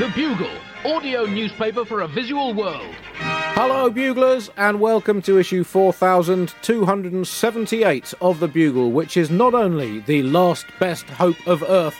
[0.00, 0.48] The Bugle,
[0.86, 2.94] audio newspaper for a visual world.
[3.18, 10.22] Hello, Buglers, and welcome to issue 4278 of The Bugle, which is not only the
[10.22, 11.98] last best hope of Earth,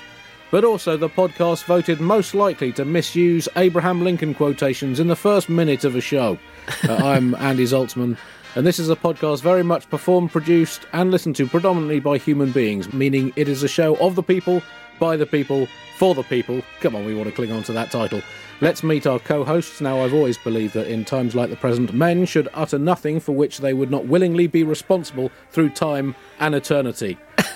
[0.51, 5.51] but also the podcast voted most likely to misuse Abraham Lincoln quotations in the first
[5.51, 6.39] minute of a show.
[6.89, 8.17] Uh, I'm Andy Zaltzman,
[8.55, 12.51] and this is a podcast very much performed, produced, and listened to predominantly by human
[12.51, 14.63] beings, meaning it is a show of the people,
[15.01, 16.63] by the people, for the people.
[16.81, 18.23] Come on, we want to cling on to that title.
[18.61, 19.81] Let's meet our co hosts.
[19.81, 23.33] Now, I've always believed that in times like the present, men should utter nothing for
[23.33, 27.19] which they would not willingly be responsible through time and eternity.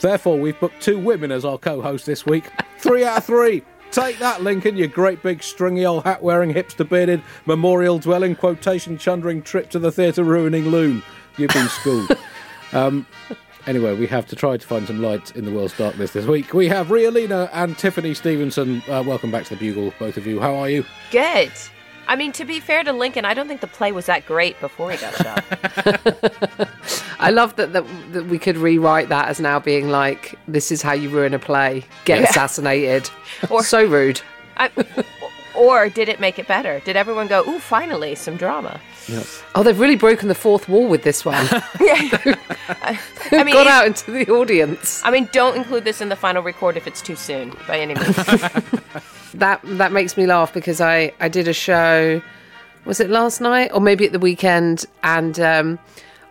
[0.00, 2.50] Therefore, we've booked two women as our co hosts this week.
[2.78, 3.62] Three out of three.
[3.90, 8.98] Take that, Lincoln, you great big stringy old hat wearing, hipster bearded, memorial dwelling, quotation
[8.98, 11.00] chundering trip to the theatre ruining loon.
[11.36, 12.10] You've been schooled.
[12.72, 13.06] um,
[13.66, 16.52] anyway, we have to try to find some light in the world's darkness this week.
[16.54, 18.82] We have Ria Lina and Tiffany Stevenson.
[18.88, 20.40] Uh, welcome back to the Bugle, both of you.
[20.40, 20.84] How are you?
[21.10, 21.52] Good.
[22.06, 24.60] I mean, to be fair to Lincoln, I don't think the play was that great
[24.60, 26.68] before he got shot.
[27.18, 30.82] I love that, that that we could rewrite that as now being like, this is
[30.82, 32.28] how you ruin a play, get Yeah.
[32.28, 33.08] assassinated.
[33.50, 34.20] Or- so rude.
[34.58, 34.70] I,
[35.56, 36.80] or did it make it better?
[36.84, 38.80] Did everyone go, ooh, finally, some drama?
[39.54, 41.46] Oh, they've really broken the fourth wall with this one.
[41.80, 42.36] Yeah.
[42.80, 42.98] I,
[43.30, 45.02] I mean, Got out into the audience.
[45.04, 47.94] I mean, don't include this in the final record if it's too soon, by any
[47.94, 48.16] means.
[49.34, 52.22] That that makes me laugh because I I did a show.
[52.84, 54.84] Was it last night or maybe at the weekend?
[55.02, 55.78] And um,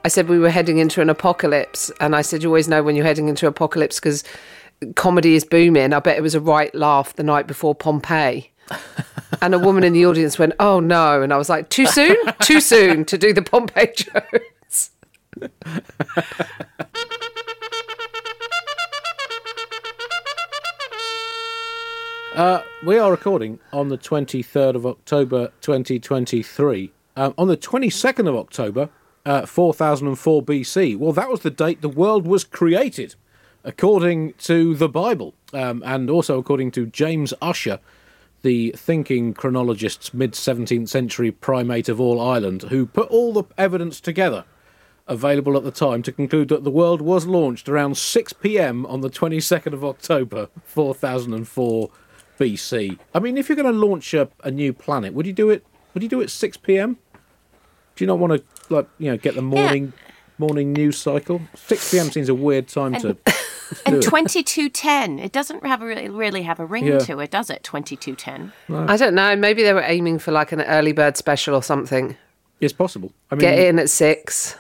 [0.06, 2.96] I said we were heading into an apocalypse, and I said you always know when
[2.96, 4.24] you're heading into apocalypse because
[4.96, 5.92] comedy is booming.
[5.92, 8.50] I bet it was a right laugh the night before Pompeii.
[9.42, 12.16] And a woman in the audience went, "Oh no!" And I was like, "Too soon?
[12.42, 14.92] Too soon to do the Pompeii jokes."
[22.36, 26.92] Uh, we are recording on the 23rd of October 2023.
[27.16, 28.90] Um, on the 22nd of October,
[29.24, 30.98] uh, 4004 BC.
[30.98, 33.14] Well, that was the date the world was created,
[33.64, 37.80] according to the Bible, um, and also according to James Ussher,
[38.44, 44.00] the thinking chronologist's mid 17th century primate of all Ireland, who put all the evidence
[44.00, 44.46] together
[45.08, 48.86] available at the time to conclude that the world was launched around 6 p.m.
[48.86, 51.90] on the 22nd of October 4004
[52.40, 53.00] BC.
[53.14, 55.66] I mean, if you're going to launch a, a new planet, would you do it?
[55.94, 56.98] Would you do it 6 p.m.?
[57.96, 59.94] Do you not want to like you know get the morning
[60.38, 61.42] morning news cycle?
[61.56, 62.12] 6 p.m.
[62.12, 63.18] seems a weird time to.
[63.86, 67.00] and 2210, it doesn't have a really, really have a ring Yeah.
[67.00, 67.64] to it, does it?
[67.64, 68.52] 2210.
[68.88, 69.36] I don't know.
[69.36, 72.16] Maybe they were aiming for like an early bird special or something.
[72.62, 73.12] It's possible.
[73.32, 74.56] I mean, Get in at six.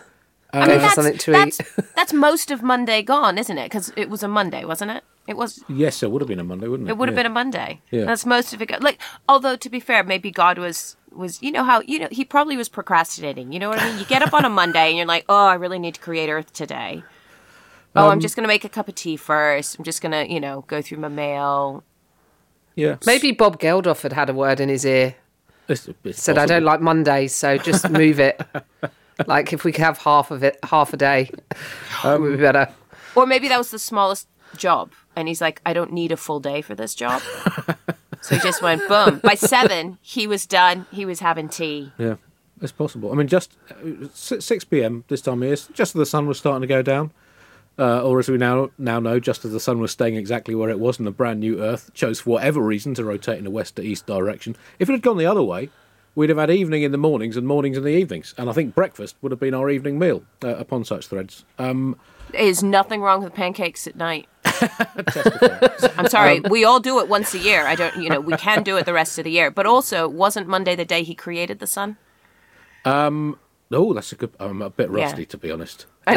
[0.51, 1.85] I mean, that's, something to that's, eat.
[1.95, 3.65] that's most of Monday gone, isn't it?
[3.65, 5.03] Because it was a Monday, wasn't it?
[5.25, 5.63] It was.
[5.69, 6.91] yes, it would have been a Monday, wouldn't it?
[6.91, 7.23] It would have Yeah.
[7.23, 7.81] been a Monday.
[7.91, 8.03] Yeah.
[8.05, 8.67] That's most of it.
[8.67, 12.07] go- Like, although to be fair, maybe God was was you know how you know
[12.11, 13.53] he probably was procrastinating.
[13.53, 13.99] You know what I mean?
[13.99, 16.29] You get up on a Monday and you're like, oh, I really need to create
[16.29, 17.03] Earth today.
[17.95, 19.77] Oh, Um, I'm just gonna make a cup of tea first.
[19.77, 21.83] I'm just gonna you know go through my mail.
[22.75, 25.15] Yeah, Maybe Bob Geldof had had a word in his ear.
[25.67, 28.41] It's, it's Said, I don't like Mondays, so just move it.
[29.27, 31.29] like, if we could have half of it, half a day,
[32.03, 32.67] it would be better.
[33.15, 34.27] Or maybe that was the smallest
[34.57, 37.21] job, and he's like, I don't need a full day for this job.
[38.21, 39.19] so he just went boom.
[39.19, 40.87] By seven, he was done.
[40.91, 41.91] He was having tea.
[41.99, 42.15] Yeah,
[42.59, 43.11] it's possible.
[43.11, 45.03] I mean, just uh, 6 p.m.
[45.07, 47.11] this time of year, just as the sun was starting to go down,
[47.79, 50.69] uh, or as we now now know, just as the sun was staying exactly where
[50.69, 53.51] it was, and the brand new Earth chose for whatever reason to rotate in a
[53.51, 54.55] west to east direction.
[54.79, 55.69] If it had gone the other way,
[56.15, 58.75] we'd have had evening in the mornings and mornings in the evenings, and I think
[58.75, 61.45] breakfast would have been our evening meal uh, upon such threads.
[61.57, 61.97] Um,
[62.31, 64.27] There's nothing wrong with pancakes at night.
[65.97, 66.39] I'm sorry.
[66.41, 67.65] we all do it once a year.
[67.65, 69.49] I don't, you know, we can do it the rest of the year.
[69.51, 71.97] But also, wasn't Monday the day he created the sun?
[72.85, 74.31] oh, that's a good.
[74.39, 75.03] I'm a bit Yeah.
[75.05, 75.85] rusty, to be honest.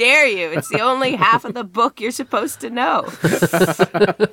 [0.00, 0.48] How dare you?
[0.50, 3.06] It's the only half of the book you're supposed to know.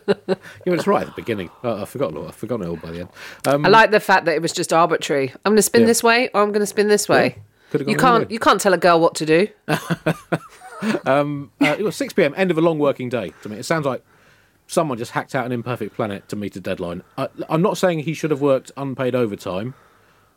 [0.65, 1.49] Yeah, it's right at the beginning.
[1.63, 2.25] Uh, I've forgotten.
[2.27, 3.09] I've forgotten it all by the end.
[3.47, 5.29] Um, I like the fact that it was just arbitrary.
[5.45, 5.87] I'm going to spin Yeah.
[5.87, 7.37] this way, or I'm going to spin this way.
[7.71, 8.33] Could've You can't, way.
[8.33, 9.47] you can't tell a girl what to do.
[10.81, 11.25] Uh,
[11.59, 12.33] it was 6 p.m.
[12.37, 13.57] End of a long working day to me.
[13.57, 14.03] It sounds like
[14.67, 17.01] someone just hacked out an imperfect planet to meet a deadline.
[17.17, 19.73] I, I'm not saying he should have worked unpaid overtime,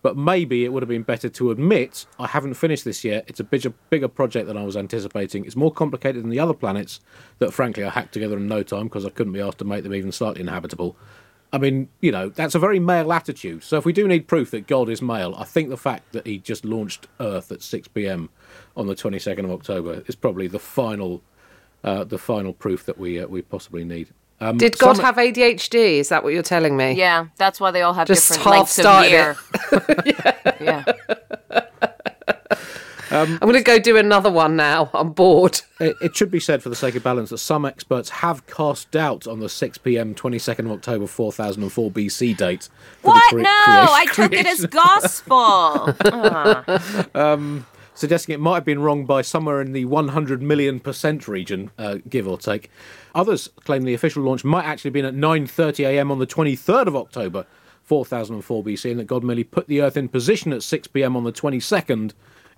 [0.03, 3.25] but maybe it would have been better to admit I haven't finished this yet.
[3.27, 5.45] It's a bigger, bigger project than I was anticipating.
[5.45, 7.01] It's more complicated than the other planets
[7.39, 9.83] that, frankly, I hacked together in no time because I couldn't be asked to make
[9.83, 10.97] them even slightly inhabitable.
[11.53, 13.65] I mean, you know, that's a very male attitude.
[13.65, 16.27] So if we do need proof that God is male, I think the fact that
[16.27, 18.31] he just launched Earth at 6 p.m.
[18.77, 21.23] on the 22nd of October is probably the final,
[21.83, 24.11] uh, the final proof that we uh, we possibly need.
[24.43, 25.99] Um, Did God some- have ADHD?
[25.99, 26.93] Is that what you're telling me?
[26.93, 29.37] Yeah, that's why they all have Just different half lengths of started year.
[30.61, 30.85] yeah.
[33.13, 34.89] Um, I'm going to go do another one now.
[34.95, 35.63] I'm bored.
[35.81, 38.89] It, it should be said, for the sake of balance, that some experts have cast
[38.93, 40.15] doubt on the 6 p.m.
[40.15, 42.69] 22nd of October 4004 BC date.
[43.03, 43.31] for the What?
[43.31, 45.37] cre- No, creation- I took it as gospel.
[46.05, 47.05] Uh-huh.
[47.17, 47.67] Um,
[48.01, 51.99] suggesting it might have been wrong by somewhere in the 100 million percent region, uh,
[52.09, 52.71] give or take.
[53.15, 56.11] Others claim the official launch might actually have been at 9:30 a.m.
[56.11, 57.45] on the 23rd of October,
[57.85, 61.15] 4004 BC, and that God merely put the Earth in position at 6 p.m.
[61.15, 62.13] on the 22nd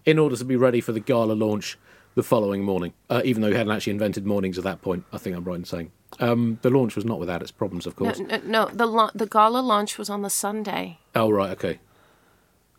[0.05, 1.77] in order to be ready for the gala launch
[2.15, 2.93] the following morning.
[3.11, 5.57] Uh, even though he hadn't actually invented mornings at that point, I think I'm right
[5.57, 5.91] in saying.
[6.21, 8.21] Um, the launch was not without its problems, of no, course.
[8.21, 10.99] no, no, the la- the gala launch was on the Sunday.
[11.15, 11.81] Oh right, okay.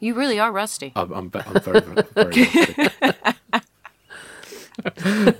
[0.03, 0.91] You really are rusty.
[0.97, 2.89] I'm, I'm, I'm very, very, very rusty.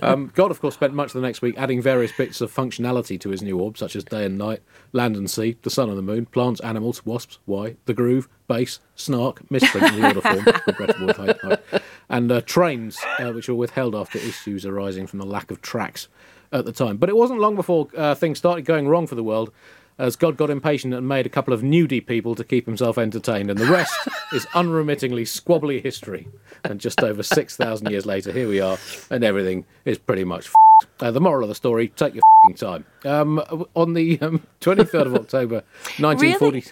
[0.00, 3.20] um, God, of course, spent much of the next week adding various bits of functionality
[3.20, 4.62] to his new orb, such as day and night,
[4.92, 8.80] land and sea, the sun and the moon, plants, animals, wasps, why, the groove, bass,
[8.94, 13.48] snark, misprint in the order form, regrettable with height, height, and uh, trains, uh, which
[13.48, 16.08] were withheld after issues arising from the lack of tracks
[16.52, 16.96] at the time.
[16.96, 19.52] But it wasn't long before uh, things started going wrong for the world.
[19.96, 23.48] As God got impatient and made a couple of nudie people to keep himself entertained,
[23.48, 26.28] and the rest is unremittingly squabbly history.
[26.64, 28.78] And just over 6,000 years later, here we are,
[29.10, 31.06] and everything is pretty much f***ed.
[31.06, 32.84] Uh, the moral of the story take your fing time.
[33.04, 33.38] Um,
[33.74, 35.62] on the um, 23rd of October,
[35.98, 36.64] 1940.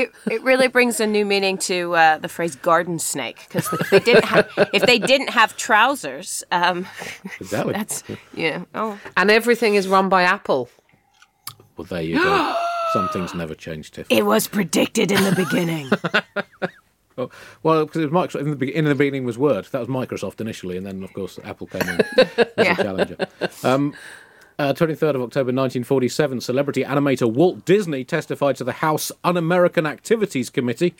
[0.00, 3.90] it, it really brings a new meaning to uh, the phrase "garden snake" because if
[3.90, 6.86] they didn't have if they didn't have trousers, um,
[7.40, 7.72] Exactly.
[7.74, 8.02] that's
[8.34, 8.64] yeah.
[8.74, 10.68] Oh, And everything is run by Apple.
[11.76, 12.56] Well, there you go.
[12.92, 14.06] Some things never change, Tiff.
[14.10, 15.90] it was predicted in the beginning.
[17.16, 17.30] Oh,
[17.62, 19.66] well, because it was Microsoft in the, be- in the beginning was Word.
[19.66, 22.72] That was Microsoft initially, and then of course Apple came in as Yeah.
[22.72, 23.16] a challenger.
[23.62, 23.94] Um,
[24.58, 30.50] uh, 23rd of October 1947, celebrity animator Walt Disney testified to the House Un-American Activities
[30.50, 30.94] Committee.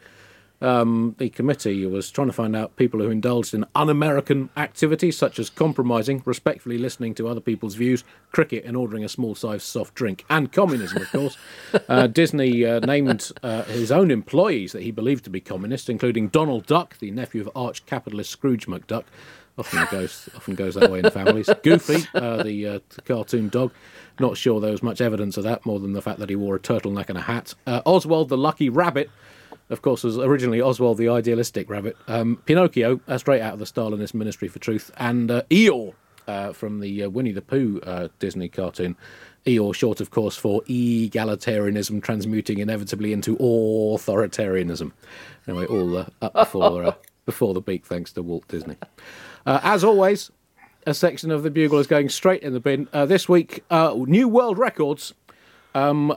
[0.64, 5.38] Um, the committee was trying to find out people who indulged in un-American activities such
[5.38, 8.02] as compromising, respectfully listening to other people's views,
[8.32, 11.37] cricket, and ordering a small-sized soft drink, and communism, of course.
[11.90, 16.28] uh, Disney uh, named uh, his own employees that he believed to be communist, including
[16.28, 19.05] Donald Duck, the nephew of arch capitalist Scrooge McDuck.
[19.56, 21.49] Often goes often goes that way in families.
[21.62, 23.70] Goofy, uh, the, uh, the cartoon dog.
[24.19, 26.56] Not sure there was much evidence of that, more than the fact that he wore
[26.56, 27.55] a turtleneck and a hat.
[27.66, 29.11] Uh, Oswald the Lucky Rabbit,
[29.70, 31.96] of course, was originally Oswald the Idealistic Rabbit.
[32.06, 35.94] Um, Pinocchio, uh, straight out of the Stalinist Ministry for Truth, and uh, Eeyore
[36.26, 38.96] uh, from the uh, Winnie the Pooh uh, Disney cartoon.
[39.46, 44.93] Eeyore, short, of course, for egalitarianism transmuting inevitably into authoritarianism.
[45.46, 46.94] Anyway, all uh, up before, uh,
[47.26, 48.76] before the beak, thanks to Walt Disney.
[49.44, 50.31] Uh, as always,
[50.87, 52.88] a section of the Bugle is going straight in the bin.
[52.93, 55.12] Uh, this week, uh, new world records.
[55.75, 56.17] Um,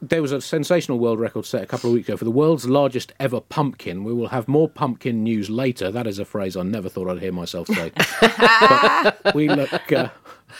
[0.00, 2.66] there was a sensational world record set a couple of weeks ago for the world's
[2.66, 4.04] largest ever pumpkin.
[4.04, 5.90] We will have more pumpkin news later.
[5.90, 7.92] That is a phrase I never thought I'd hear myself say.
[9.34, 10.08] we look, uh,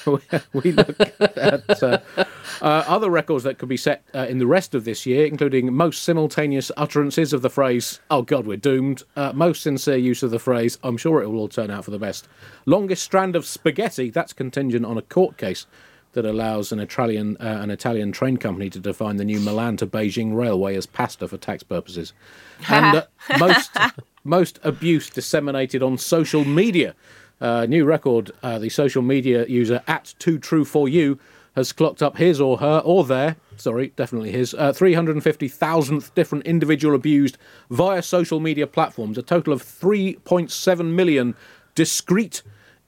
[0.52, 2.24] we look at uh, uh,
[2.62, 6.02] other records that could be set uh, in the rest of this year, including most
[6.02, 10.38] simultaneous utterances of the phrase "Oh God, we're doomed," uh, most sincere use of the
[10.38, 12.28] phrase "I'm sure it will all turn out for the best,"
[12.66, 14.10] longest strand of spaghetti.
[14.10, 15.66] That's contingent on a court case
[16.14, 19.86] that allows an Italian uh, an Italian train company to define the new Milan to
[19.86, 22.12] Beijing railway as pasta for tax purposes,
[22.68, 23.76] and uh, most
[24.24, 26.94] most abuse disseminated on social media.
[27.40, 31.18] Uh, new record: uh, the social media user at Too True for You
[31.54, 36.94] has clocked up his or her or their sorry, definitely his uh, 350,000th different individual
[36.94, 37.38] abused
[37.70, 39.18] via social media platforms.
[39.18, 41.34] A total of 3.7 million
[41.74, 42.42] discrete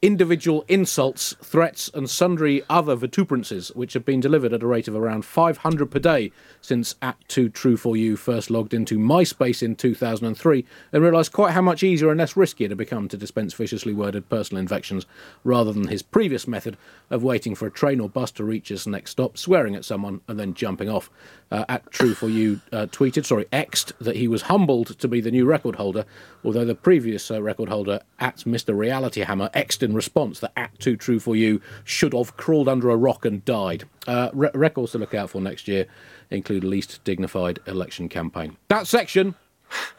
[0.07, 4.95] individual insults, threats, and sundry other vituperances, which have been delivered at a rate of
[4.95, 9.75] around 500 per day since at 2 True For You first logged into MySpace in
[9.75, 13.53] 2003 and realised quite how much easier and less risky it had become to dispense
[13.53, 15.07] viciously worded personal infections
[15.43, 16.77] rather than his previous method
[17.11, 20.21] of waiting for a train or bus to reach his next stop, swearing at someone,
[20.29, 21.11] and then jumping off.
[21.51, 25.21] Uh, at True For You uh, tweeted, sorry, Xed, that he was humbled to be
[25.21, 26.05] the new record holder,
[26.45, 28.77] although the previous uh, record holder, at Mr.
[28.77, 32.91] Reality Hammer, Xed in response that Act Too True For You should have crawled under
[32.91, 33.85] a rock and died.
[34.07, 35.87] Uh, re- records to look out for next year
[36.31, 38.57] include least dignified election campaign.
[38.69, 39.35] That section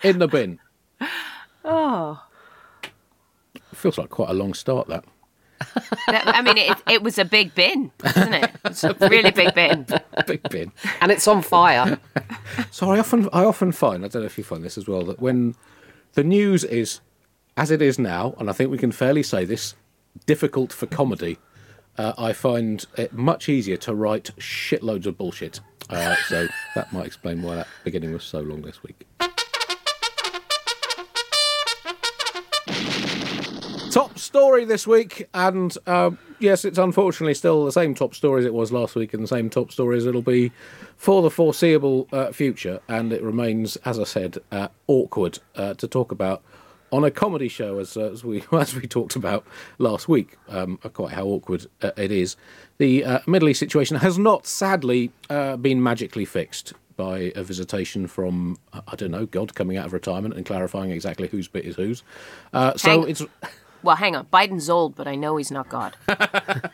[0.04, 0.60] in the bin.
[1.70, 2.24] Oh,
[3.74, 5.04] Feels like quite a long start, that.
[6.08, 8.52] That- I mean, it, it was a big bin, wasn't it?
[8.64, 9.86] It's a really big bin.
[10.28, 10.72] Big bin.
[11.02, 12.00] And it's on fire.
[12.72, 15.04] So I often, I often find, I don't know if you find this as well,
[15.06, 15.56] that when
[16.14, 17.02] the news is
[17.58, 19.76] as it is now, and I think we can fairly say this,
[20.26, 21.38] difficult for comedy,
[21.98, 25.60] uh, I find it much easier to write shitloads of bullshit.
[25.90, 29.08] Uh, so that might explain why that beginning was so long this week.
[33.92, 38.46] Top story this week, and um, yes, it's unfortunately still the same top story as
[38.46, 40.52] it was last week, and the same top story as it'll be
[40.98, 42.80] for the foreseeable uh, future.
[42.88, 46.44] And it remains, as I said, uh, awkward uh, to talk about
[46.92, 49.46] on a comedy show, as, uh, as we as we talked about
[49.78, 50.38] last week.
[50.50, 52.36] Um, quite how awkward uh, it is.
[52.78, 58.58] The uh, Middle East situation has not, sadly, been magically fixed by a visitation from
[58.88, 62.04] I don't know God coming out of retirement and clarifying exactly whose bit is whose.
[62.54, 63.24] so Hang- it's.
[63.84, 64.26] Well, hang on.
[64.26, 65.96] Biden's old, but I know he's not God.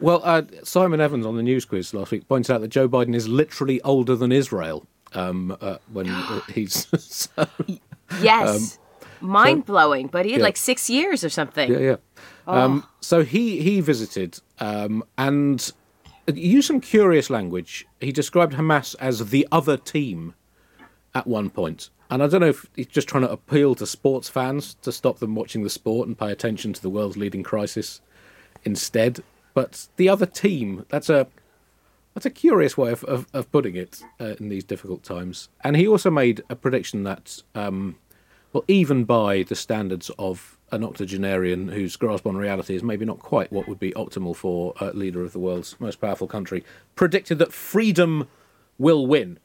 [0.00, 3.14] Well, uh, Simon Evans on the news quiz last week pointed out that Joe Biden
[3.14, 4.86] is literally older than Israel.
[5.16, 6.06] Um, uh, when
[6.54, 7.46] he's so,
[8.20, 8.78] Yes.
[9.20, 10.44] Mind blowing, but he had Um, yeah.
[10.44, 11.72] like six years or something.
[11.72, 11.96] yeah, yeah.
[12.46, 15.72] Um, so he he visited um, and
[16.32, 17.86] used some curious language.
[18.00, 20.34] He described Hamas as the other team
[21.14, 24.28] at one point, and I don't know if he's just trying to appeal to sports
[24.28, 28.00] fans to stop them watching the sport and pay attention to the world's leading crisis
[28.64, 29.20] instead.
[29.54, 31.26] But the other team, that's a
[32.16, 35.50] that's a curious way of, of, of putting it uh, in these difficult times.
[35.62, 37.96] And he also made a prediction that, um,
[38.54, 43.18] well, even by the standards of an octogenarian whose grasp on reality is maybe not
[43.18, 47.38] quite what would be optimal for a leader of the world's most powerful country, predicted
[47.38, 48.26] that freedom
[48.78, 49.38] will win,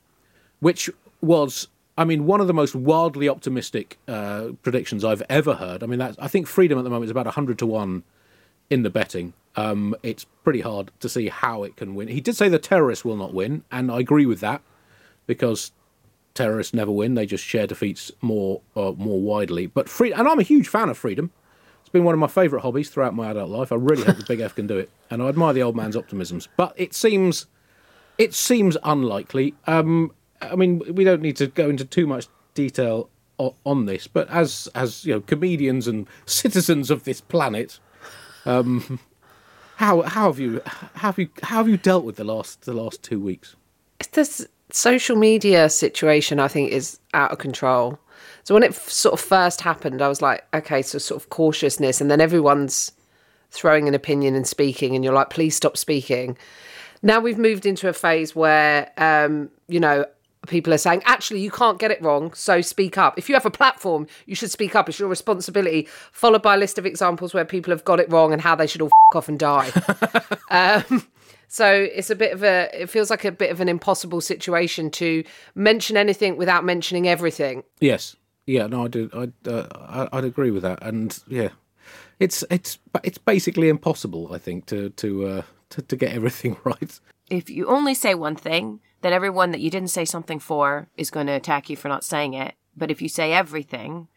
[0.61, 5.83] which was, I mean, one of the most wildly optimistic uh, predictions I've ever heard.
[5.83, 8.03] I mean, I think freedom at the moment is about 100 to 1
[8.71, 9.33] in the betting.
[9.55, 12.07] Um, it's pretty hard to see how it can win.
[12.07, 14.61] He did say the terrorists will not win, and I agree with that
[15.27, 15.73] because
[16.33, 19.67] terrorists never win; they just share defeats more uh, more widely.
[19.67, 21.31] But free, and I'm a huge fan of freedom.
[21.81, 23.71] It's been one of my favourite hobbies throughout my adult life.
[23.73, 25.97] I really hope the Big F can do it, and I admire the old man's
[25.97, 26.47] optimisms.
[26.55, 27.47] But it seems
[28.17, 29.53] it seems unlikely.
[29.67, 33.09] Um, I mean, we don't need to go into too much detail
[33.65, 37.81] on this, but as as you know, comedians and citizens of this planet,
[38.45, 38.99] um,
[39.75, 42.73] how how have you how have you how have you dealt with the last the
[42.73, 43.55] last two weeks?
[44.13, 47.99] this social media situation i think is out of control
[48.43, 51.29] so when it f- sort of first happened i was like okay so sort of
[51.29, 52.91] cautiousness and then everyone's
[53.49, 56.37] throwing an opinion and speaking and you're like please stop speaking
[57.01, 60.05] now we've moved into a phase where um, you know
[60.47, 63.17] people are saying actually you can't get it wrong so speak up.
[63.17, 64.89] If you have a platform you should speak up.
[64.89, 65.87] It's your responsibility.
[66.11, 68.65] Followed by a list of examples where people have got it wrong and how they
[68.67, 69.71] should all f- off and die.
[70.51, 71.07] Um,
[71.47, 74.91] so it's a bit of a it feels like a bit of an impossible situation
[74.91, 75.23] to
[75.55, 77.63] mention anything without mentioning everything.
[77.79, 81.49] Yes, yeah, no, I do, I uh, I- I'd agree with that, and yeah,
[82.19, 86.99] it's it's it's basically impossible, I think, to to uh, to, to get everything right.
[87.29, 91.11] If you only say one thing, then everyone that you didn't say something for is
[91.11, 92.55] going to attack you for not saying it.
[92.75, 94.07] But if you say everything,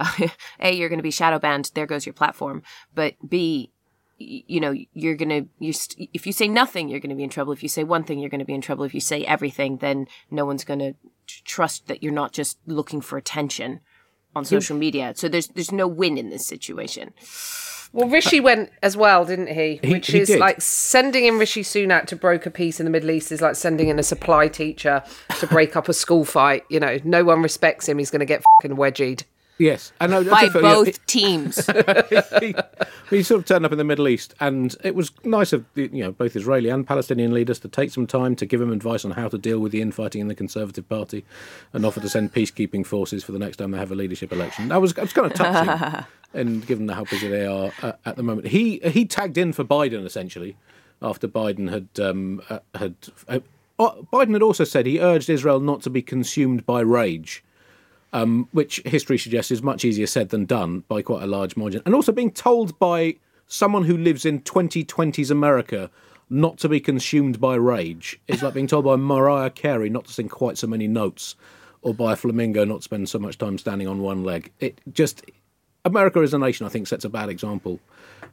[0.60, 1.70] A, you're going to be shadow banned.
[1.74, 2.62] There goes your platform.
[2.94, 3.70] But B,
[4.18, 7.24] you know, you're going to, you st- if you say nothing, you're going to be
[7.24, 7.52] in trouble.
[7.52, 8.84] If you say one thing, you're going to be in trouble.
[8.84, 10.94] If you say everything, then no one's going to
[11.26, 13.80] trust that you're not just looking for attention
[14.34, 15.12] on social media.
[15.14, 17.12] So there's, there's no win in this situation.
[17.92, 20.40] Well rishi went as well didn't he, He- which he is did.
[20.40, 23.88] like sending in rishi sunak to broker peace in the middle east is like sending
[23.88, 25.02] in a supply teacher
[25.40, 28.26] to break up a school fight you know no one respects him he's going to
[28.26, 29.24] get fucking wedgied
[29.58, 30.24] Yes, I know.
[30.24, 31.66] By that's a fair- yeah, both teams.
[32.40, 32.54] he,
[33.10, 35.88] he sort of turned up in the Middle East, and it was nice of you
[36.02, 39.12] know both Israeli and Palestinian leaders to take some time to give him advice on
[39.12, 41.24] how to deal with the infighting in the Conservative Party,
[41.72, 44.68] and offer to send peacekeeping forces for the next time they have a leadership election.
[44.68, 48.16] That was, that was kind of touching, and given how busy they are uh, at
[48.16, 50.56] the moment, he he tagged in for Biden essentially
[51.00, 52.94] after Biden had um, uh, had.
[53.28, 53.40] Uh,
[53.78, 57.42] uh, Biden had also said he urged Israel not to be consumed by rage
[58.52, 61.82] which history suggests is much easier said than done by quite a large margin.
[61.86, 65.90] And also being told by someone who lives in 2020s America
[66.30, 70.12] not to be consumed by rage is like being told by Mariah Carey not to
[70.12, 71.36] sing quite so many notes
[71.82, 74.50] or by a flamingo not spend so much time standing on one leg.
[74.60, 75.24] It just
[75.84, 77.80] America as a nation, I think, sets a bad example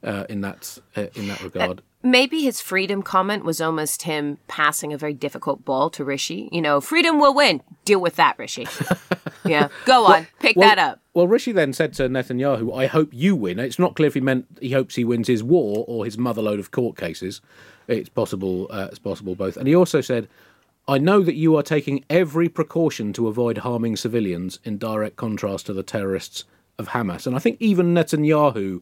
[0.04, 1.82] uh, in that uh, in that regard.
[2.02, 6.48] Maybe his freedom comment was almost him passing a very difficult ball to Rishi.
[6.52, 7.62] You know, freedom will win.
[7.84, 8.68] Deal with that, Rishi.
[9.46, 11.00] yeah, go on, pick Well- that up.
[11.14, 14.22] Well, Rishi then said to Netanyahu, "I hope you win." It's not clear if he
[14.22, 17.42] meant he hopes he wins his war or his motherload of court cases.
[17.88, 18.68] It's possible.
[18.70, 19.58] Uh, it's possible both.
[19.58, 20.30] And he also said,
[20.88, 25.66] "I know that you are taking every precaution to avoid harming civilians, in direct contrast
[25.66, 26.46] to the terrorists
[26.80, 28.82] of Hamas." And I think even Netanyahu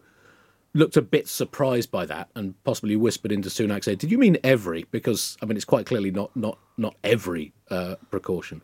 [0.73, 4.37] looked a bit surprised by that and possibly whispered into Sunak's ear, "Did you mean
[4.43, 8.61] every?" Because I mean, it's quite clearly not not not every uh, precaution.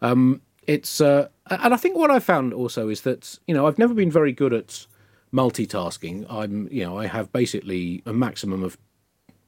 [0.00, 3.78] Um, it's uh, and I think what I found also is that you know I've
[3.78, 4.86] never been very good at
[5.32, 6.26] multitasking.
[6.30, 8.78] I'm you know I have basically a maximum of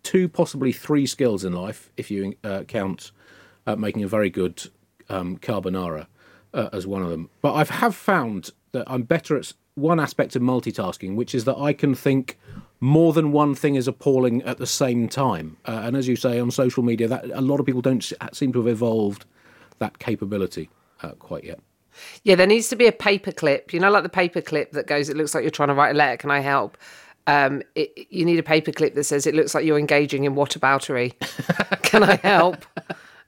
[0.02, 3.12] two, possibly three skills in life if you uh, count
[3.66, 4.71] uh, making a very good
[5.09, 6.07] um, carbonara
[6.58, 7.30] uh, as one of them.
[7.40, 11.56] But I have found that I'm better at one aspect of multitasking, which is that
[11.56, 12.38] I can think
[12.80, 15.56] more than one thing is appalling at the same time.
[15.64, 18.52] Uh, and as you say on social media, that a lot of people don't seem
[18.52, 19.24] to have evolved
[19.78, 20.68] that capability
[21.02, 21.60] uh, quite yet.
[22.24, 23.72] Yeah, there needs to be a paper clip.
[23.72, 25.08] You know, like the paper clip that goes.
[25.08, 26.16] It looks like you're trying to write a letter.
[26.16, 26.76] Can I help?
[27.26, 30.34] Um, it, you need a paper clip that says it looks like you're engaging in
[30.34, 31.12] whataboutery.
[31.82, 32.64] Can I help?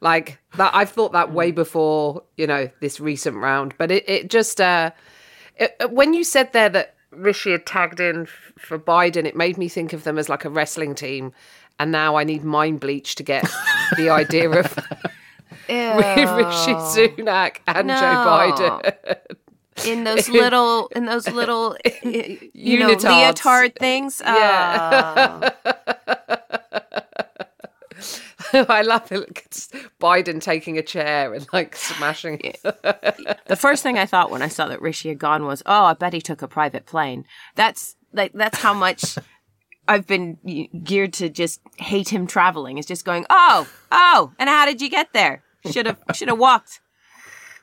[0.01, 1.57] Like that, I've thought that way mm.
[1.57, 2.23] before.
[2.37, 4.91] You know, this recent round, but it, it just uh,
[5.57, 9.37] it, uh, when you said there that Rishi had tagged in f- for Biden, it
[9.37, 11.33] made me think of them as like a wrestling team.
[11.79, 13.51] And now I need mind bleach to get
[13.97, 14.77] the idea of
[15.69, 17.99] Rishi Sunak and No.
[17.99, 19.17] Joe Biden.
[19.87, 23.05] in those little in those little you know Unitards.
[23.05, 24.21] leotard things.
[24.25, 25.51] Yeah.
[25.65, 26.59] Oh.
[28.53, 29.43] I love it.
[29.47, 29.69] It's
[30.01, 32.61] Biden taking a chair and like smashing it.
[33.47, 35.95] the first thing I thought when I saw that Rishi had gone was, "Oh, I
[35.95, 37.25] bet he took a private plane."
[37.57, 39.17] That's like that's how much
[39.89, 40.39] I've been
[40.85, 42.79] geared to just hate him traveling.
[42.79, 45.43] It's just going, "Oh, oh, and how did you get there?
[45.71, 46.81] Should have should have walked,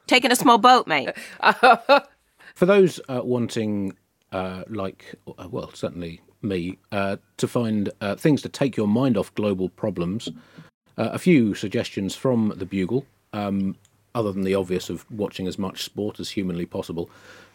[0.08, 1.10] taken a small boat, mate."
[2.56, 3.96] For those uh, wanting,
[4.32, 9.18] uh, like, uh, well, certainly me, uh, to find uh, things to take your mind
[9.18, 10.30] off global problems,
[10.98, 13.76] uh, a few suggestions from the Bugle, um,
[14.16, 17.10] other than the obvious of watching as much sport as humanly possible.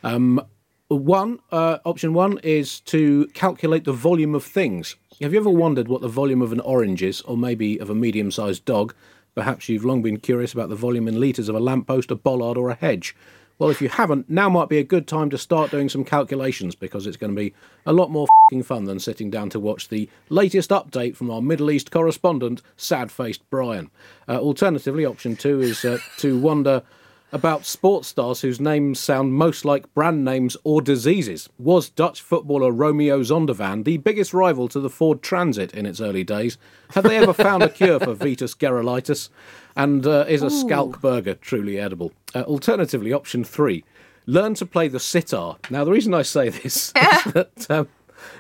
[0.05, 0.41] Um,
[0.89, 4.97] one uh, option one is to calculate the volume of things.
[5.21, 7.95] Have you ever wondered what the volume of an orange is, or maybe of a
[7.95, 8.95] medium-sized dog?
[9.35, 12.59] Perhaps you've long been curious about the volume in litres of a lamppost, a bollard,
[12.59, 13.17] or a hedge.
[13.63, 16.75] Well, if you haven't, now might be a good time to start doing some calculations
[16.75, 17.55] because it's going to be
[17.87, 21.41] a lot more fing fun than sitting down to watch the latest update from our
[21.41, 23.93] Middle East correspondent, sad faced Brian.
[24.29, 26.83] Uh, alternatively, option two is uh, to wonder
[27.31, 31.49] about sports stars whose names sound most like brand names or diseases.
[31.57, 36.25] Was Dutch footballer Romeo Zondervan the biggest rival to the Ford Transit in its early
[36.25, 36.59] days?
[36.95, 39.31] Have they ever found a cure for Vitas Gerulaitis?
[39.76, 42.13] And uh, is a scalp burger truly edible?
[42.35, 43.85] Uh, alternatively, option three,
[44.26, 45.56] learn to play the sitar.
[45.71, 47.89] Now, the reason I say this is that um,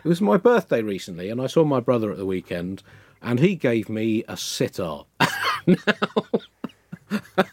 [0.04, 2.82] it was my birthday recently, and I saw my brother at the weekend,
[3.22, 5.06] and he gave me a sitar.
[5.66, 5.76] now,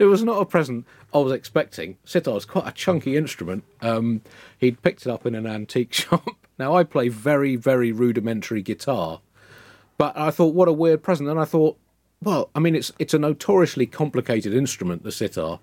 [0.00, 1.98] It was not a present I was expecting.
[2.06, 3.64] Sitar is quite a chunky instrument.
[3.82, 4.22] Um,
[4.56, 6.26] he'd picked it up in an antique shop.
[6.58, 9.20] Now, I play very, very rudimentary guitar,
[9.98, 11.28] but I thought, what a weird present.
[11.28, 11.76] And I thought,
[12.22, 15.58] well, I mean, it's it's a notoriously complicated instrument, the sitar.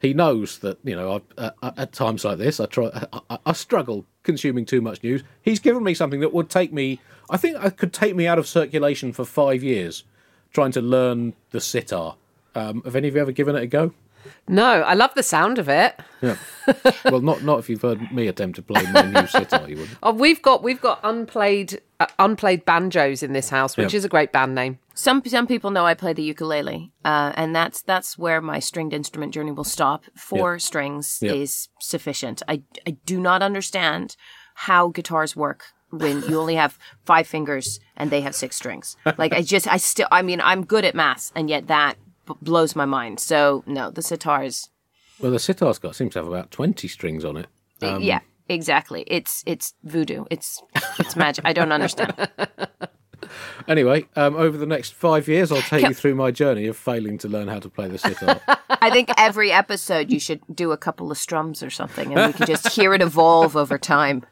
[0.00, 3.38] He knows that you know I, uh, at times like this, I try, I, I,
[3.46, 5.22] I struggle consuming too much news.
[5.42, 8.38] He's given me something that would take me, I think, I could take me out
[8.38, 10.04] of circulation for five years,
[10.52, 12.16] trying to learn the sitar.
[12.54, 13.92] Um, have any of you ever given it a go?
[14.48, 15.98] No, I love the sound of it.
[16.20, 16.36] Yeah.
[17.06, 19.98] well, not not if you've heard me attempt to play my new sitar, you wouldn't.
[20.02, 23.98] Oh, we've got we've got unplayed uh, unplayed banjos in this house, which Yeah.
[23.98, 24.78] is a great band name.
[25.00, 28.92] Some some people know I play the ukulele, uh, and that's that's where my stringed
[28.92, 30.04] instrument journey will stop.
[30.14, 32.42] Four strings is sufficient.
[32.46, 34.16] I I do not understand
[34.66, 38.98] how guitars work when you only have five fingers and they have six strings.
[39.16, 41.94] Like I just I still I mean I'm good at maths, and yet that
[42.26, 43.20] b- blows my mind.
[43.20, 44.68] So no, the sitars.
[45.18, 47.46] Well, the sitar's got seems to have about twenty strings on it.
[47.80, 49.04] Um, yeah, exactly.
[49.06, 50.26] It's it's voodoo.
[50.30, 50.62] It's
[50.98, 51.46] it's magic.
[51.46, 52.12] I don't understand.
[53.68, 57.18] Anyway, um, over the next five years, I'll take you through my journey of failing
[57.18, 58.40] to learn how to play the sitar.
[58.70, 62.32] I think every episode you should do a couple of strums or something, and we
[62.32, 64.24] can just hear it evolve over time.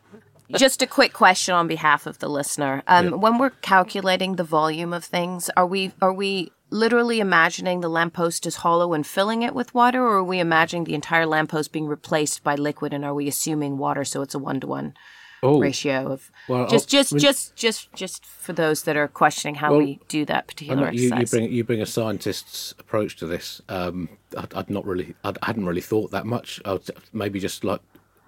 [0.57, 4.93] Just a quick question on behalf of the listener: um, When we're calculating the volume
[4.93, 9.55] of things, are we are we literally imagining the lamppost is hollow and filling it
[9.55, 13.15] with water, or are we imagining the entire lamppost being replaced by liquid, and are
[13.15, 14.95] we assuming water so it's a one to one
[15.43, 16.31] Oh, ratio of?
[16.49, 20.01] Well, just I'll- just just just just for those that are questioning how Well, we
[20.09, 21.31] do that particular know you, you exercise.
[21.31, 23.61] bring you bring a scientist's approach to this.
[23.69, 26.61] Um, I'd, I'd not really, I'd, I hadn't really thought that much.
[26.65, 26.81] I'd
[27.13, 27.81] maybe just like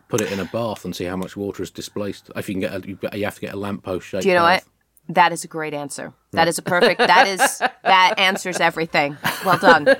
[0.08, 2.30] put it in a bath and see how much water is displaced.
[2.36, 4.22] If you can get, a, you, you have to get a lamppost shaped.
[4.22, 4.64] Do you know bath.
[4.64, 5.14] what?
[5.16, 6.12] That is a great answer.
[6.32, 6.98] That is a perfect.
[7.00, 9.16] That is that answers everything.
[9.44, 9.88] Well done.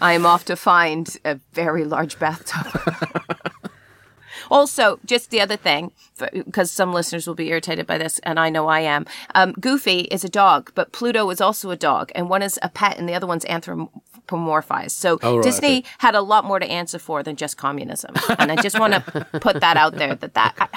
[0.00, 2.66] I am off to find a very large bathtub.
[4.50, 5.92] Also, just the other thing,
[6.32, 9.06] because some listeners will be irritated by this, and I know I am.
[9.34, 12.68] Um, Goofy is a dog, but Pluto is also a dog, and one is a
[12.68, 14.90] pet, and the other one's anthropomorphized.
[14.92, 15.88] So Oh, right, Disney okay.
[15.98, 19.26] had a lot more to answer for than just communism, and I just want to
[19.40, 20.14] put that out there.
[20.14, 20.54] That that.
[20.60, 20.68] I,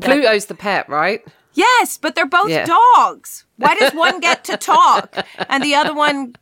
[0.00, 1.24] Pluto's the pet, right?
[1.52, 2.64] Yes, but they're both Yeah.
[2.66, 3.44] dogs.
[3.56, 5.14] Why does one get to talk
[5.48, 6.34] and the other one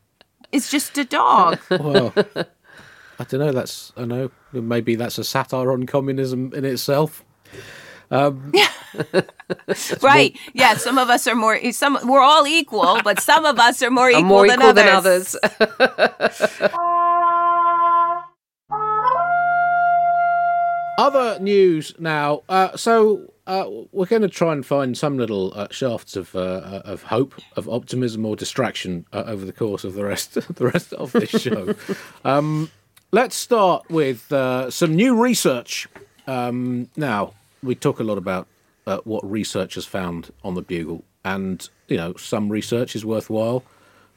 [0.52, 1.58] is just a dog?
[1.70, 2.12] Well,
[3.22, 3.52] I don't know.
[3.52, 7.24] That's I know maybe that's a satire on communism in itself.
[10.02, 10.36] Right.
[10.52, 13.90] Yeah, some of us are more some we're all equal, but some of us are
[13.90, 15.36] more equal, more than, equal others.
[15.58, 16.50] than others.
[20.98, 22.42] Other news now.
[22.50, 26.38] Uh, so uh, we're going to try and find some little uh, shafts of uh,
[26.38, 30.66] uh, of hope, of optimism, or distraction uh, over the course of the rest the
[30.66, 31.74] rest of this show.
[32.24, 32.70] um,
[33.12, 35.86] let's start with uh, some new research.
[36.26, 38.48] Um, now we talk a lot about
[38.86, 43.62] uh, what research has found on the Bugle, and you know some research is worthwhile,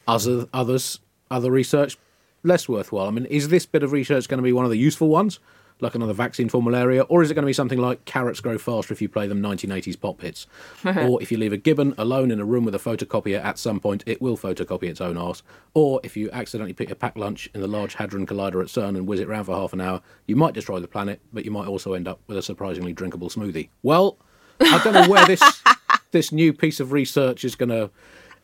[0.08, 1.98] other others other research
[2.44, 3.08] less worthwhile.
[3.08, 5.40] I mean, is this bit of research going to be one of the useful ones,
[5.82, 8.58] like another vaccine for malaria, or is it going to be something like carrots grow
[8.58, 10.48] faster if you play them 1980s pop hits,
[10.86, 13.80] or if you leave a gibbon alone in a room with a photocopier at some
[13.80, 17.50] point, it will photocopy its own arse, or if you accidentally put your packed lunch
[17.54, 20.02] in the Large Hadron Collider at CERN and whiz it round for half an hour,
[20.28, 23.30] you might destroy the planet, but you might also end up with a surprisingly drinkable
[23.30, 23.70] smoothie.
[23.84, 24.18] Well,
[24.60, 25.42] I don't know where this
[26.12, 27.90] this new piece of research is going to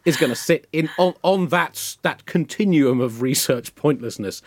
[0.04, 4.42] is going to sit in on, on that that continuum of research pointlessness.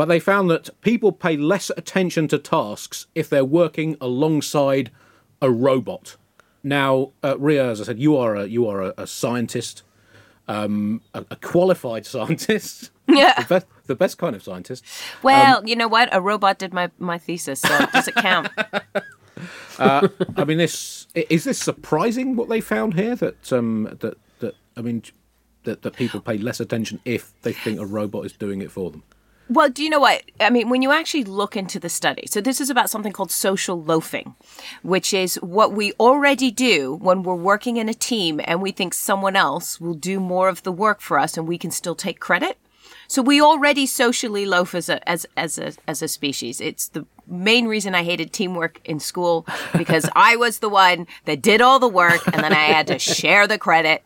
[0.00, 4.90] But they found that people pay less attention to tasks if they're working alongside
[5.42, 6.16] a robot.
[6.62, 9.82] Now, uh, Ria, as I said, you are a you are a, a scientist,
[10.48, 13.34] um, a, a qualified scientist, Yeah.
[13.42, 14.86] the best, the best kind of scientist.
[15.22, 16.08] Well, you know what?
[16.12, 18.48] A robot did my, my thesis, so does it count?
[19.78, 24.80] I mean, this is this surprising what they found here that um, that that I
[24.80, 25.02] mean
[25.64, 28.90] that that people pay less attention if they think a robot is doing it for
[28.90, 29.02] them.
[29.50, 30.22] Well, do you know what?
[30.38, 33.32] I mean, when you actually look into the study, so this is about something called
[33.32, 34.36] social loafing,
[34.84, 38.94] which is what we already do when we're working in a team and we think
[38.94, 42.20] someone else will do more of the work for us and we can still take
[42.20, 42.58] credit.
[43.08, 46.60] So we already socially loaf as a as as a as a species.
[46.60, 51.42] It's the main reason I hated teamwork in school because I was the one that
[51.42, 54.04] did all the work and then I had to share the credit.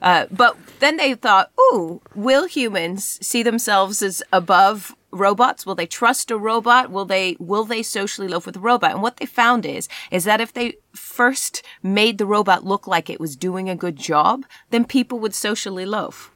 [0.00, 5.64] Uh, but then they thought, ooh, will humans see themselves as above robots?
[5.64, 6.90] Will they trust a robot?
[6.90, 8.92] Will they will they socially loaf with a robot?
[8.92, 13.08] And what they found is is that if they first made the robot look like
[13.08, 16.32] it was doing a good job, then people would socially loaf.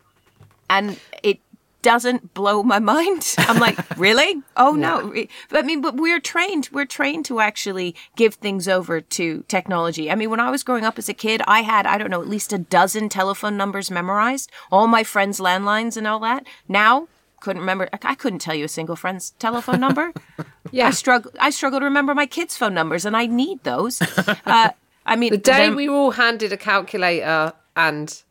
[0.71, 1.41] And it
[1.83, 3.35] doesn't blow my mind.
[3.39, 4.43] I'm like, really?
[4.57, 5.13] Oh no.
[5.51, 6.69] I mean, but we're trained.
[6.73, 10.11] We're trained to actually give things over to technology.
[10.11, 12.23] I mean, when I was growing up as a kid, I had, I don't know,
[12.23, 16.47] at least a dozen telephone numbers memorized, all my friends' landlines and all that.
[16.69, 17.09] Now,
[17.41, 17.89] couldn't remember.
[18.03, 20.13] I couldn't tell you a single friend's telephone number.
[20.71, 20.87] Yeah.
[20.87, 21.33] I struggle.
[21.39, 24.01] I struggle to remember my kids' phone numbers, and I need those.
[24.47, 24.71] Uh,
[25.05, 28.23] I mean, The day we were all handed a calculator and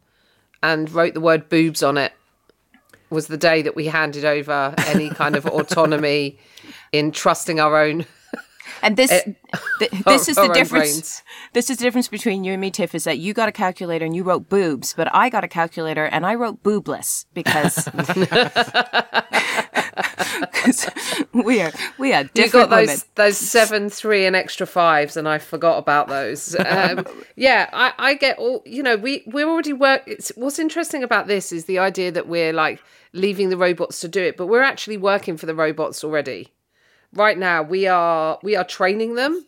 [0.64, 2.14] and wrote the word boobs on it
[3.12, 6.40] was the day that we handed over any kind of autonomy
[6.92, 8.06] in trusting our own.
[8.82, 9.10] And this,
[9.80, 10.70] th- this is the difference.
[10.72, 11.24] brains.
[11.54, 12.96] This is the difference between you and me, Tiff.
[12.96, 16.06] Is that you got a calculator and you wrote boobs, but I got a calculator
[16.06, 17.88] and I wrote boobless because
[21.34, 23.02] we are we are You different got those women.
[23.16, 26.56] those seven, three, and extra fives, and I forgot about those.
[26.60, 28.64] Um, yeah, I, I get all.
[28.66, 30.04] You know, we we're already work.
[30.08, 32.82] It's, what's interesting about this is the idea that we're like
[33.14, 36.50] leaving the robots to do it, but we're actually working for the robots already.
[37.14, 39.46] Right now, we are we are training them.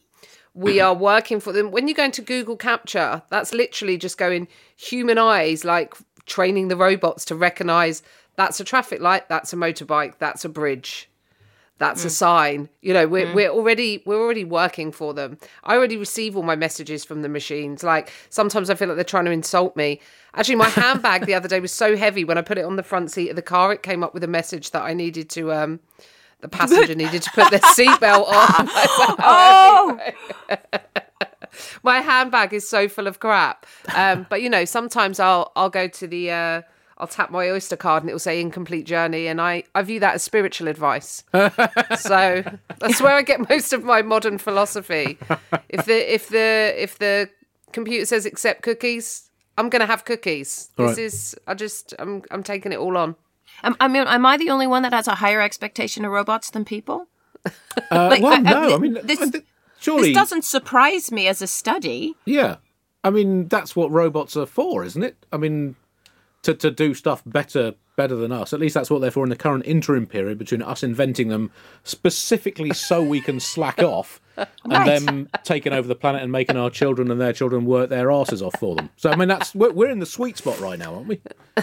[0.54, 0.88] We mm-hmm.
[0.88, 1.72] are working for them.
[1.72, 5.96] When you go into Google CAPTCHA, that's literally just going human eyes, like
[6.26, 8.04] training the robots to recognize
[8.36, 11.10] that's a traffic light, that's a motorbike, that's a bridge
[11.84, 12.70] that's a sign.
[12.82, 15.38] You know we're, we're already we're already working for them.
[15.64, 17.84] I already receive all my messages from the machines.
[17.84, 20.00] Like sometimes i feel like they're trying to insult me.
[20.34, 22.84] Actually my handbag the other day was so heavy when i put it on the
[22.84, 25.52] front seat of the car it came up with a message that i needed to
[25.54, 25.80] um
[26.42, 28.70] the passenger needed to put their seatbelt on.
[29.20, 30.00] Oh,
[31.84, 33.66] my handbag is so full of crap.
[33.96, 36.62] Um but you know sometimes i'll i'll go to the uh
[36.98, 40.00] I'll tap my Oyster card and it will say incomplete journey, and I, I view
[40.02, 41.24] that as spiritual advice.
[41.98, 42.44] so
[42.80, 45.18] that's where I get most of my modern philosophy.
[45.70, 47.30] If the if the if the
[47.72, 50.70] computer says accept cookies, I'm gonna have cookies.
[50.78, 50.98] This Right.
[51.00, 53.16] is I just I'm I'm taking it all on.
[53.64, 56.52] am, I mean, am I the only one that has a higher expectation of robots
[56.52, 57.08] than people?
[57.46, 57.52] Uh,
[57.92, 59.46] Like, well, I- I- no, I mean, this- I think-
[59.80, 62.16] surely, This doesn't surprise me as a study.
[62.26, 62.58] yeah.
[63.06, 65.18] I mean, that's what robots are for, isn't it?
[65.34, 65.76] I mean,
[66.44, 68.54] to to do stuff better better than us.
[68.54, 71.52] At least that's what they're for in the current interim period between us inventing them
[71.84, 75.00] specifically so we can slack off and Right.
[75.00, 78.42] them taking over the planet and making our children and their children work their asses
[78.42, 78.90] off for them.
[78.98, 81.22] So I mean, that's we're, we're in the sweet spot right now, aren't we?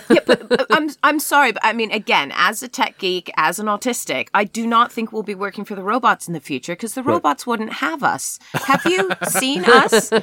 [0.08, 3.66] Yeah, but I'm I'm sorry, but I mean, again, as a tech geek, as an
[3.66, 6.94] autistic, I do not think we'll be working for the robots in the future because
[6.94, 8.38] the robots wouldn't have us.
[8.52, 10.10] Have you seen us?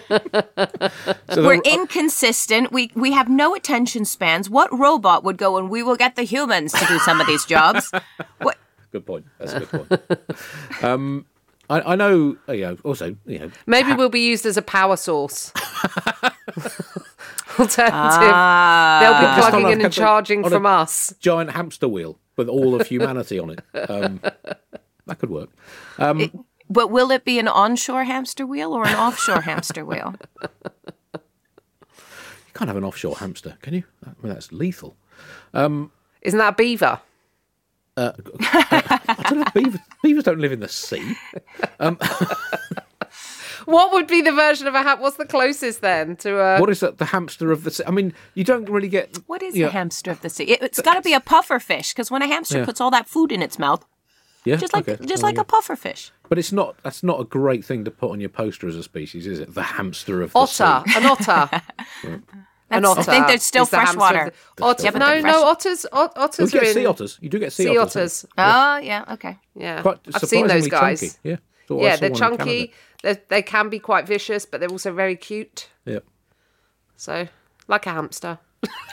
[1.29, 2.71] So We're the- inconsistent.
[2.71, 4.49] We we have no attention spans.
[4.49, 7.45] What robot would go and we will get the humans to do some of these
[7.45, 7.91] jobs?
[8.39, 8.57] What?
[8.91, 9.25] Good point.
[9.39, 10.83] That's a good point.
[10.83, 11.25] um,
[11.69, 12.37] I, I know.
[12.47, 12.77] uh, You know.
[12.83, 13.51] Also, you know.
[13.65, 15.51] Maybe we'll be used as a power source.
[17.59, 17.91] Alternative.
[17.93, 18.99] Ah.
[19.01, 21.13] They'll be Just on plugging a- in and charging from us.
[21.19, 23.59] giant hamster wheel with all of humanity on it.
[23.89, 24.19] Um,
[25.07, 25.49] that could work.
[25.97, 30.15] Um, But will it be an onshore hamster wheel or an offshore hamster wheel?
[31.13, 31.19] you
[32.53, 33.83] can't have an offshore hamster, can you?
[34.05, 34.95] I mean, that's lethal.
[35.53, 36.99] Um, Isn't that a beaver?
[37.95, 39.45] Uh, I don't know.
[39.53, 41.15] Beavers, beavers don't live in the sea.
[41.79, 41.97] Um,
[43.65, 44.99] what would be the version of a hat?
[44.99, 46.59] What's the closest then to a?
[46.59, 46.99] What is that?
[46.99, 47.83] The hamster of the sea?
[47.87, 49.17] I mean, you don't really get.
[49.27, 49.67] What is Yeah.
[49.67, 50.43] the hamster of the sea?
[50.45, 52.65] It, it's got to be a puffer fish because when a hamster Yeah.
[52.65, 53.83] puts all that food in its mouth,
[54.45, 55.03] Yeah, just like okay.
[55.05, 55.41] just Oh, like yeah.
[55.41, 56.11] a puffer fish.
[56.29, 56.75] But it's not.
[56.83, 59.53] That's not a great thing to put on your poster as a species, is it?
[59.55, 60.93] The hamster of the otter, sea.
[60.99, 61.61] an otter,
[62.69, 62.99] an otter.
[63.01, 64.31] I think there's still is the water.
[64.57, 65.85] the- Otter, Yeah, no, the no, fresh- otters.
[65.91, 67.17] ot- You Otters get are in sea otters.
[67.21, 67.95] You do get sea, sea otters.
[67.95, 68.25] otters.
[68.37, 69.37] Oh yeah, okay.
[69.55, 70.99] Yeah, Quite I've seen those guys.
[71.01, 71.15] chunky.
[71.23, 71.35] Yeah.
[71.67, 72.37] Thought Yeah, they're one in Canada.
[72.45, 72.73] chunky.
[73.03, 75.69] They they can be quite vicious, but they're also very cute.
[75.85, 75.99] Yeah.
[76.95, 77.27] So,
[77.67, 78.39] like a hamster.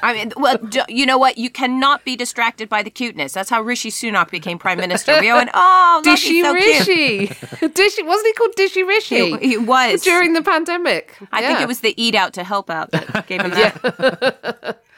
[0.03, 1.39] I mean, well, d- you know what?
[1.39, 3.33] You cannot be distracted by the cuteness.
[3.33, 5.19] That's how Rishi Sunak became prime minister.
[5.21, 6.79] We went, oh, look, Dishy he's so cute.
[6.79, 7.27] Rishi.
[7.69, 9.37] Dishy wasn't he called Dishy Rishi?
[9.39, 10.03] He, he was.
[10.03, 11.17] during the pandemic.
[11.33, 14.81] I think it was the eat out to help out that gave him that.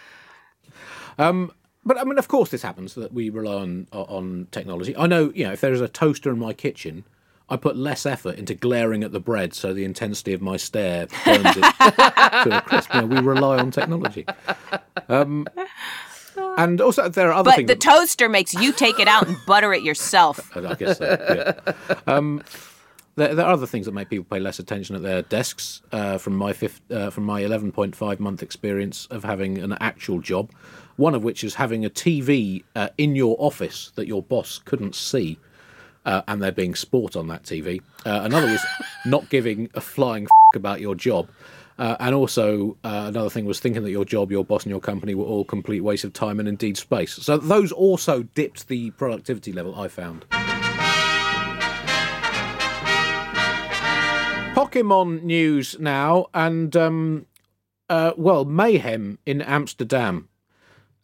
[1.18, 1.50] Um,
[1.84, 4.94] but I mean, of course, this happens that we rely on on technology.
[4.96, 7.04] I know, you know, if there is a toaster in my kitchen,
[7.48, 11.06] I put less effort into glaring at the bread, so the intensity of my stare
[11.24, 12.92] burns it to a crisp.
[12.92, 14.26] You know, we rely on technology.
[15.08, 15.46] Um,
[16.58, 17.68] and also, there are other But things.
[17.68, 20.50] the that- toaster makes you take it out and butter it yourself.
[20.56, 21.62] I guess so.
[21.86, 21.94] Yeah.
[22.06, 22.42] Um,
[23.14, 25.82] there, there are other things that make people pay less attention at their desks.
[25.92, 29.72] Uh, from my fifth, uh, from my eleven point five month experience of having an
[29.80, 30.50] actual job,
[30.96, 34.94] one of which is having a TV uh, in your office that your boss couldn't
[34.94, 35.38] see,
[36.06, 37.80] uh, and there being sport on that TV.
[38.06, 38.64] Uh, another was
[39.04, 41.28] not giving a flying f- about your job.
[41.78, 44.80] Uh, and also, uh, another thing was thinking that your job, your boss, and your
[44.80, 47.12] company were all complete waste of time and indeed space.
[47.12, 50.24] So those also dipped the productivity level I found.
[54.54, 57.26] Pokemon news now, and um,
[57.90, 60.30] uh, well, mayhem in Amsterdam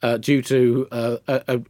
[0.02, 1.60] uh, due to uh, a,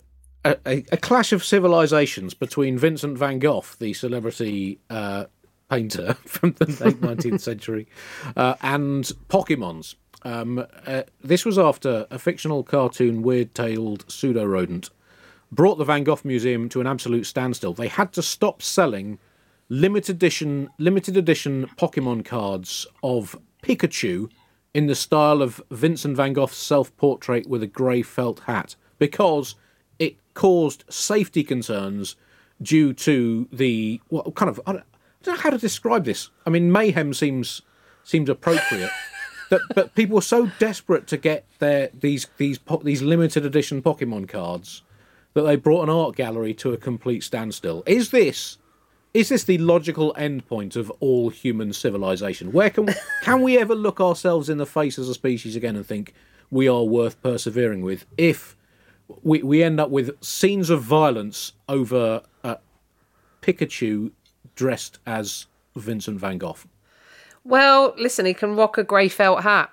[0.45, 5.27] a, a, a clash of civilizations between Vincent van Gogh, the celebrity uh,
[5.71, 7.87] painter from the late 19th century,
[8.37, 9.95] uh, and Pokemons.
[10.25, 14.91] Um, uh, this was after a fictional cartoon, weird-tailed pseudo rodent
[15.53, 17.75] brought the Van Gogh Museum to an absolute standstill.
[17.75, 19.19] They had to stop selling
[19.69, 24.31] limited edition limited edition Pokemon cards of Pikachu
[24.75, 29.55] in the style of Vincent van Gogh's self-portrait with a grey felt hat because
[30.35, 32.17] caused safety concerns
[32.61, 36.31] due to the what kind of I don't, I don't know how to describe this.
[36.47, 37.63] I mean, mayhem seems
[38.05, 38.91] seems appropriate.
[39.51, 44.29] that, but people were so desperate to get their these these these limited edition Pokemon
[44.29, 44.83] cards
[45.35, 47.83] that they brought an art gallery to a complete standstill.
[47.87, 48.59] Is this
[49.15, 52.53] is this the logical endpoint of all human civilization?
[52.53, 52.89] Where can
[53.23, 56.15] can we ever look ourselves in the face as a species again and think
[56.51, 58.57] we are worth persevering with if
[59.23, 62.57] we we end up with scenes of violence over uh,
[63.41, 64.13] Pikachu
[64.55, 65.47] dressed as
[65.77, 66.57] Vincent van Gogh?
[67.45, 69.71] Well, listen, he can rock a grey felt hat.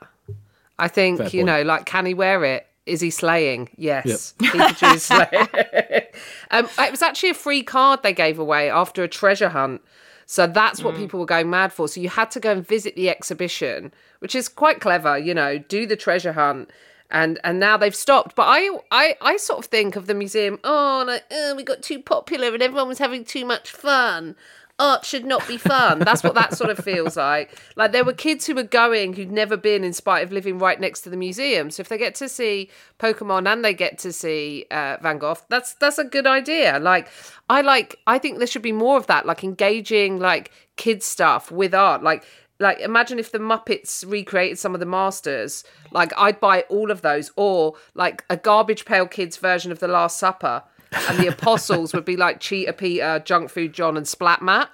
[0.78, 1.47] I think, Fair you point.
[1.47, 2.65] know, like, can he wear it?
[2.86, 3.69] Is he slaying?
[3.75, 4.34] Yes.
[4.39, 5.28] Pikachu is slaying.
[6.52, 9.82] um, it was actually a free card they gave away after a treasure hunt.
[10.25, 11.88] So that's what people were going mad for.
[11.88, 15.58] So you had to go and visit the exhibition, which is quite clever, you know,
[15.58, 16.69] do the treasure hunt.
[17.12, 18.36] And and now they've stopped.
[18.36, 21.82] But I I, I sort of think of the museum, oh, like, oh, we got
[21.82, 24.36] too popular and everyone was having too much fun.
[24.80, 26.00] art should not be fun.
[26.00, 27.60] That's what that sort of feels like.
[27.76, 30.80] Like there were kids who were going who'd never been, in spite of living right
[30.80, 31.69] next to the museum.
[31.69, 35.38] So if they get to see Pokemon and they get to see uh, Van Gogh,
[35.50, 36.80] that's that's a good idea.
[36.80, 37.10] Like
[37.50, 41.52] I like, I think there should be more of that, like engaging like kids stuff
[41.52, 42.24] with art, like.
[42.60, 45.63] Like imagine if the Muppets recreated some of the masters.
[45.91, 49.88] Like I'd buy all of those, or like a Garbage Pail Kids version of The
[49.88, 54.41] Last Supper and the apostles would be like Cheetah Peter, Junk Food John, and Splat
[54.41, 54.69] Matt.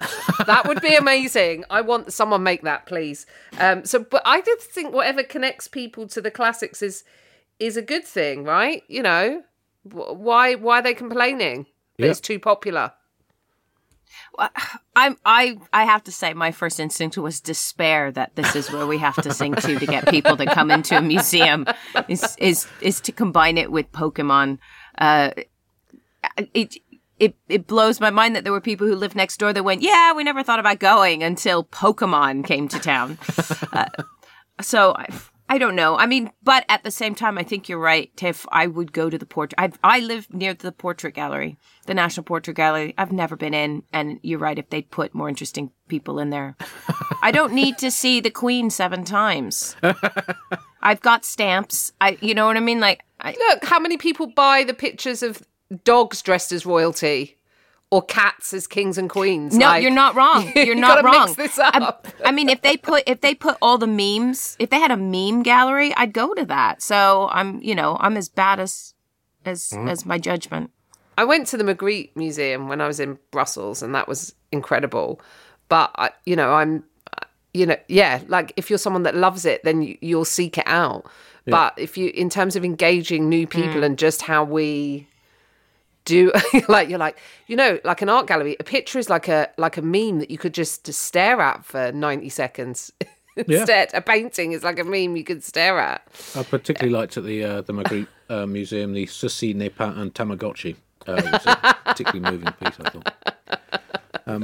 [0.46, 1.64] That would be amazing.
[1.70, 3.26] I want someone make that, please.
[3.58, 7.04] Um, so, but I did think whatever connects people to the classics is
[7.58, 8.82] is a good thing, right?
[8.88, 9.42] You know,
[9.82, 11.66] why why are they complaining?
[11.98, 12.06] Yeah.
[12.08, 12.92] It's too popular.
[14.96, 18.86] I'm I I have to say my first instinct was despair that this is where
[18.86, 21.66] we have to sing to to get people to come into a museum
[22.08, 24.58] is is is to combine it with Pokemon.
[24.98, 25.30] Uh,
[26.54, 26.76] it
[27.18, 29.82] it it blows my mind that there were people who lived next door that went,
[29.82, 33.18] yeah, we never thought about going until Pokemon came to town.
[33.72, 33.86] uh,
[34.60, 35.08] so I,
[35.48, 35.96] I don't know.
[35.96, 38.46] I mean, but at the same time, I think you're right, Tiff.
[38.50, 39.58] I would go to the portrait.
[39.58, 41.56] I I live near the Portrait Gallery,
[41.86, 42.94] the National Portrait Gallery.
[42.98, 44.58] I've never been in, and you're right.
[44.58, 46.56] If they'd put more interesting people in there,
[47.22, 49.76] I don't need to see the Queen seven times.
[50.82, 51.92] I've got stamps.
[52.00, 52.80] I, you know what I mean?
[52.80, 55.42] Like, I, Look, how many people buy the pictures of
[55.84, 57.35] dogs dressed as royalty
[57.90, 59.56] or cats as kings and queens?
[59.56, 60.50] No, Like- you're not wrong.
[60.56, 61.26] You're not wrong.
[61.26, 62.06] mix this I'm- up.
[62.24, 64.96] I mean, if they put if they put all the memes, if they had a
[64.96, 66.82] meme gallery, I'd go to that.
[66.82, 68.94] So I'm, you know, I'm as bad as
[69.44, 69.88] as Mm.
[69.90, 70.70] as my judgment.
[71.18, 75.20] I went to the Magritte Museum when I was in Brussels, and that was incredible.
[75.68, 76.84] But I, you know, I'm,
[77.54, 80.66] you know, yeah, like if you're someone that loves it, then you, you'll seek it
[80.66, 81.06] out.
[81.46, 85.06] But if you, in terms of engaging new people and just how we
[86.06, 86.32] do,
[86.68, 89.76] like you're like, you know, like an art gallery, a picture is like a like
[89.76, 92.90] a meme that you could just stare at for ninety seconds.
[93.36, 96.00] Instead, a painting is like a meme you could stare at.
[96.34, 100.10] I particularly liked at the uh, the Magritte uh, Museum the Ceci n'est pas un
[100.10, 100.76] Tamagotchi.
[101.06, 103.12] Uh, it was a particularly moving piece, I thought.
[104.26, 104.40] um,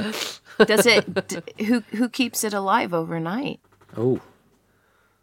[0.66, 1.26] Does it?
[1.26, 3.60] d- who who keeps it alive overnight?
[3.96, 4.20] Oh,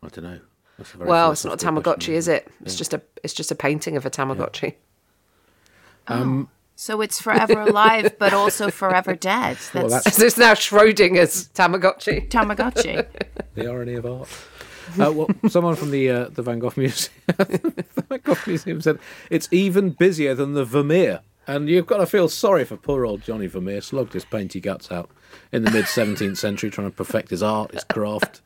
[0.03, 0.39] I don't know.
[0.77, 2.47] That's a very Well, it's not a Tamagotchi, question, is it?
[2.65, 4.75] It's just a it's just a painting of a Tamagotchi.
[6.75, 9.57] So it's forever alive, but also forever dead.
[9.57, 12.29] That's, Well, that's So it's now Schrodinger's Tamagotchi.
[12.29, 13.05] Tamagotchi.
[13.55, 14.29] the irony of art.
[14.99, 18.97] Uh, well, someone from the uh, the Van Gogh Museum, the Van Gogh Museum said
[19.29, 23.21] it's even busier than the Vermeer, and you've got to feel sorry for poor old
[23.21, 23.81] Johnny Vermeer.
[23.81, 25.11] Slogged his painty guts out
[25.51, 28.41] in the mid 17th century, trying to perfect his art, his craft,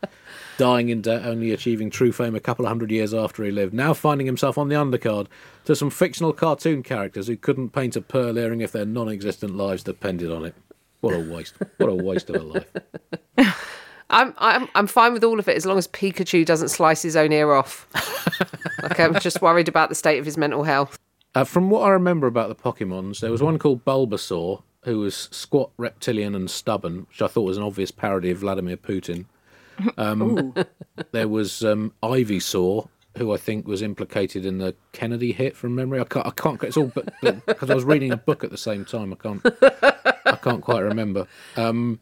[0.58, 3.74] dying in debt, only achieving true fame a couple of hundred years after he lived.
[3.74, 5.28] Now finding himself on the undercard
[5.66, 9.84] to some fictional cartoon characters who couldn't paint a pearl earring if their non-existent lives
[9.84, 10.56] depended on it.
[11.02, 11.56] What a waste!
[11.78, 12.72] What a waste of a life.
[14.10, 17.16] I'm I'm I'm fine with all of it as long as Pikachu doesn't slice his
[17.16, 17.88] own ear off.
[18.84, 20.98] like I'm just worried about the state of his mental health.
[21.36, 25.30] Uh, from what I remember about the Pokemons, there was one called Bulbasaur, who was
[25.32, 29.26] squat, reptilian, and stubborn, which I thought was an obvious parody of Vladimir Putin.
[29.98, 30.54] Um,
[31.12, 36.00] there was um, Ivysaur, who I think was implicated in the Kennedy hit from memory.
[36.00, 36.62] I can't, I can't.
[36.64, 37.14] It's all but
[37.46, 39.14] because I was reading a book at the same time.
[39.14, 39.42] I can't,
[40.26, 41.28] I can't quite remember.
[41.56, 42.00] Um,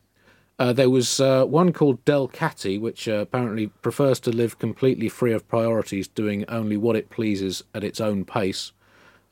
[0.59, 5.33] uh, there was uh, one called Delcatty, which uh, apparently prefers to live completely free
[5.33, 8.71] of priorities, doing only what it pleases at its own pace.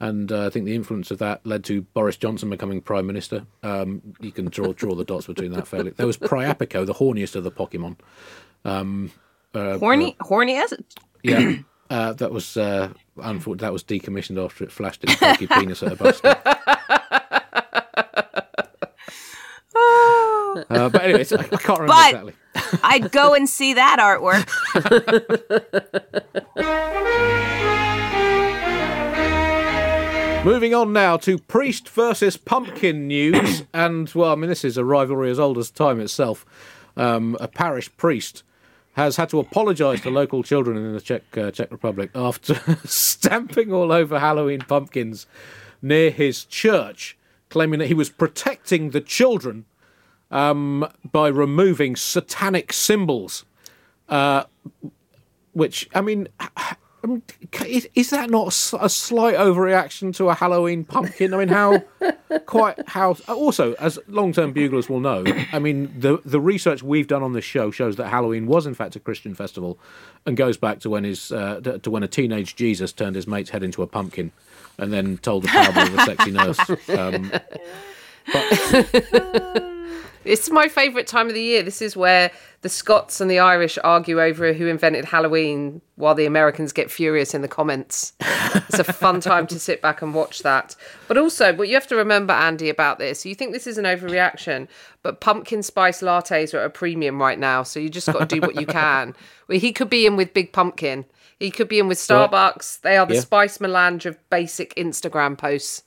[0.01, 3.45] And uh, I think the influence of that led to Boris Johnson becoming prime minister.
[3.63, 5.91] Um, you can draw draw the dots between that fairly.
[5.91, 7.97] There was Priapico, the horniest of the Pokemon.
[9.53, 10.95] Horny, horny as it.
[11.23, 11.55] Yeah,
[11.89, 13.61] uh, that was uh, unfortunate.
[13.61, 16.45] That was decommissioned after it flashed its pokey penis at a bus stop.
[20.69, 22.33] Uh, but anyways, I, I can't remember But- exactly.
[22.83, 24.49] I'd go and see that artwork.
[30.45, 34.85] Moving on now to priest versus pumpkin news, and well, I mean this is a
[34.85, 36.45] rivalry as old as time itself.
[36.95, 38.43] Um, a parish priest
[38.93, 43.73] has had to apologise to local children in the Czech uh, Czech Republic after stamping
[43.73, 45.27] all over Halloween pumpkins
[45.81, 47.17] near his church,
[47.49, 49.65] claiming that he was protecting the children
[50.31, 53.43] um, by removing satanic symbols.
[54.07, 54.45] Uh,
[55.51, 56.29] which I mean,
[57.03, 57.23] I mean,
[57.65, 58.47] is, is that not
[58.79, 61.33] a slight overreaction to a Halloween pumpkin?
[61.33, 61.83] I mean, how
[62.45, 65.23] quite how also as long-term buglers will know.
[65.53, 68.73] I mean, the the research we've done on this show shows that Halloween was in
[68.73, 69.79] fact a Christian festival,
[70.25, 73.27] and goes back to when his uh, to to when a teenage Jesus turned his
[73.27, 74.31] mate's head into a pumpkin,
[74.77, 76.59] and then told the parable of the sexy nurse.
[76.89, 77.31] Um,
[78.33, 79.63] but
[80.25, 81.63] It's my favourite time of the year.
[81.63, 82.29] This is where
[82.61, 87.33] the Scots and the Irish argue over who invented Halloween while the Americans get furious
[87.33, 88.11] in the comments.
[88.19, 90.75] it's a fun time to sit back and watch that.
[91.07, 93.85] But also, what you have to remember, Andy, about this, you think this is an
[93.85, 94.67] overreaction,
[95.03, 97.63] but pumpkin spice lattes are at a premium right now.
[97.63, 99.15] So you just got to do what you can.
[99.47, 101.05] Well, he could be in with Big Pumpkin.
[101.39, 102.81] He could be in with Starbucks.
[102.81, 103.21] They are the Yeah.
[103.21, 105.83] spice melange of basic Instagram posts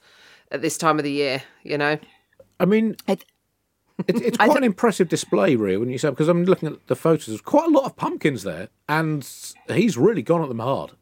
[0.50, 1.98] at this time of the year, you know?
[2.58, 3.26] I mean, I th-
[4.06, 6.96] it, it's quite an impressive display, really, when you say because I'm looking at the
[6.96, 7.26] photos.
[7.26, 9.28] There's quite a lot of pumpkins there, and
[9.68, 10.92] he's really gone at them hard.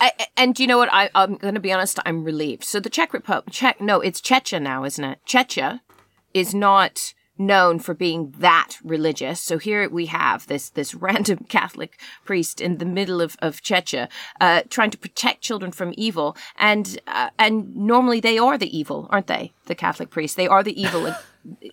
[0.00, 0.92] I, and you know what?
[0.92, 1.98] I, I'm going to be honest.
[2.04, 2.64] I'm relieved.
[2.64, 5.20] So the Czech Republic, Czech, no, it's Chechnya now, isn't it?
[5.26, 5.80] Chechnya
[6.34, 9.40] is not known for being that religious.
[9.40, 14.08] So here we have this this random Catholic priest in the middle of of Chechnya,
[14.40, 19.06] uh, trying to protect children from evil, and uh, and normally they are the evil,
[19.10, 19.52] aren't they?
[19.66, 21.14] The Catholic priests, they are the evil.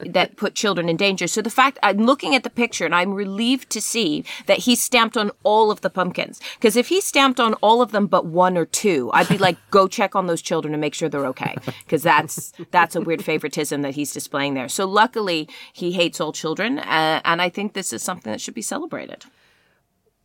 [0.05, 1.27] that put children in danger.
[1.27, 4.75] So the fact I'm looking at the picture and I'm relieved to see that he
[4.75, 6.39] stamped on all of the pumpkins.
[6.55, 9.57] Because if he stamped on all of them but one or two, I'd be like,
[9.71, 11.55] go check on those children and make sure they're okay.
[11.83, 14.69] Because that's that's a weird favoritism that he's displaying there.
[14.69, 18.53] So luckily he hates all children, uh, and I think this is something that should
[18.53, 19.25] be celebrated.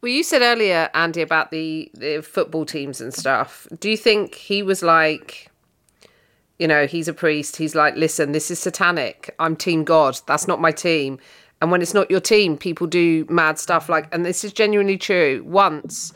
[0.03, 3.66] Well, you said earlier, Andy, about the, the football teams and stuff.
[3.80, 5.49] Do you think he was like,
[6.61, 7.56] you know, he's a priest.
[7.56, 9.34] He's like, listen, this is satanic.
[9.38, 10.20] I'm Team God.
[10.26, 11.18] That's not my team.
[11.62, 14.98] And when it's not your team, people do mad stuff like, and this is genuinely
[14.98, 15.42] true.
[15.46, 16.12] Once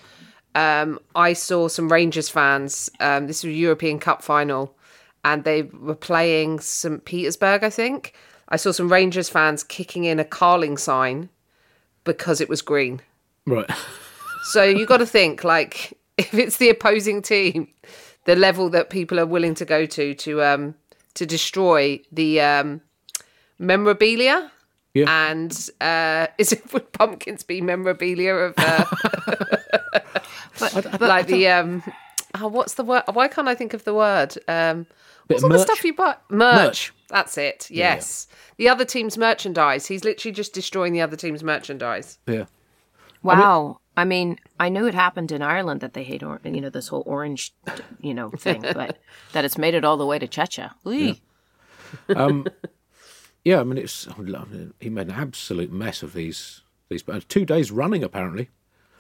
[0.55, 4.77] um, I saw some Rangers fans, um, this was a European Cup final,
[5.25, 7.03] and they were playing St.
[7.07, 8.13] Petersburg, I think.
[8.51, 11.31] I saw some Rangers fans kicking in a Carling sign
[12.05, 13.01] because it was green.
[13.47, 13.71] Right.
[14.43, 17.69] So you got to think like if it's the opposing team,
[18.25, 20.75] the level that people are willing to go to to um
[21.15, 22.81] to destroy the um
[23.59, 24.51] memorabilia.
[24.95, 25.31] Yeah.
[25.31, 28.85] And uh, is it would pumpkins be memorabilia of uh,
[31.01, 31.83] like the um
[32.41, 33.03] oh, what's the word?
[33.13, 34.37] Why can't I think of the word?
[34.49, 34.87] Um,
[35.27, 36.17] what's of all the stuff you buy?
[36.29, 36.65] Merch.
[36.65, 36.93] Merch.
[37.09, 37.69] That's it.
[37.71, 38.29] Yeah, Yes.
[38.57, 39.87] The other team's merchandise.
[39.87, 42.19] He's literally just destroying the other team's merchandise.
[42.27, 42.47] Yeah.
[43.23, 43.35] Wow.
[43.35, 46.61] I mean, I mean, I knew it happened in Ireland that they hate, or- you
[46.61, 47.55] know, this whole orange,
[48.01, 48.99] you know, thing, but
[49.33, 50.73] that it's made it all the way to Chechnya.
[50.85, 51.21] Whee.
[53.45, 54.09] Yeah, I mean, it's
[54.81, 57.25] he made an absolute mess of these these bands.
[57.27, 58.49] Two days running, apparently,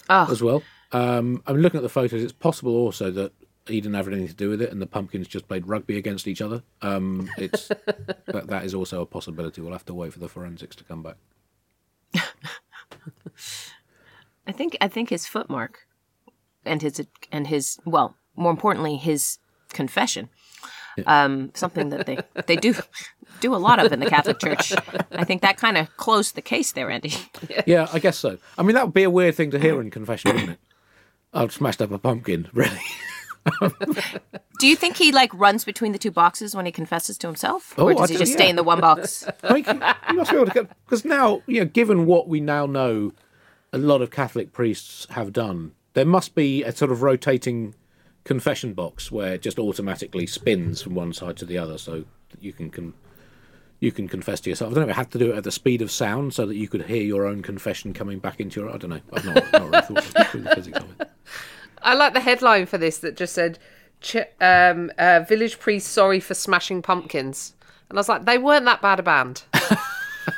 [0.08, 0.26] Oh.
[0.30, 0.62] as well.
[0.92, 2.22] Um, I'm looking at the photos.
[2.22, 3.32] It's possible also that
[3.66, 6.28] he didn't have anything to do with it, and the pumpkins just played rugby against
[6.28, 6.62] each other.
[6.82, 7.68] Um, it's
[8.26, 9.62] that, that is also a possibility.
[9.62, 11.16] We'll have to wait for the forensics to come back.
[14.46, 15.86] I think I think his footmark
[16.64, 19.38] and his and his well, more importantly, his
[19.72, 20.28] confession.
[21.06, 22.74] Um, something that they they do
[23.40, 24.72] do a lot of in the Catholic Church.
[25.10, 27.12] I think that kind of closed the case there, Andy.
[27.66, 28.38] Yeah, I guess so.
[28.56, 30.58] I mean, that would be a weird thing to hear in confession, wouldn't it?
[31.32, 32.78] I've smashed up a pumpkin, really.
[34.60, 37.74] Do you think he like runs between the two boxes when he confesses to himself,
[37.76, 39.26] Oh, or I does he don't- just stay in the one box?
[39.42, 39.56] I
[40.10, 43.12] you must be able to because now, you know, given what we now know,
[43.74, 45.72] a lot of Catholic priests have done.
[45.94, 47.74] There must be a sort of rotating
[48.22, 52.42] confession box where it just automatically spins from one side to the other, so that
[52.42, 52.94] you can, can
[53.80, 54.72] you can confess to yourself.
[54.72, 54.94] I don't know.
[54.94, 57.26] Have to do it at the speed of sound so that you could hear your
[57.26, 58.70] own confession coming back into your.
[58.70, 59.00] I don't know.
[59.12, 61.10] I've not, not really thought through the physics of it.
[61.82, 63.58] I like the headline for this that just said,
[64.00, 67.54] Ch- um, uh, "Village priest sorry for smashing pumpkins,"
[67.90, 69.42] and I was like, they weren't that bad a band.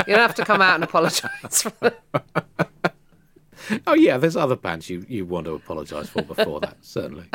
[0.07, 1.67] you don't have to come out and apologise.
[3.87, 7.27] Oh yeah, there's other bands you, you want to apologise for before that, certainly.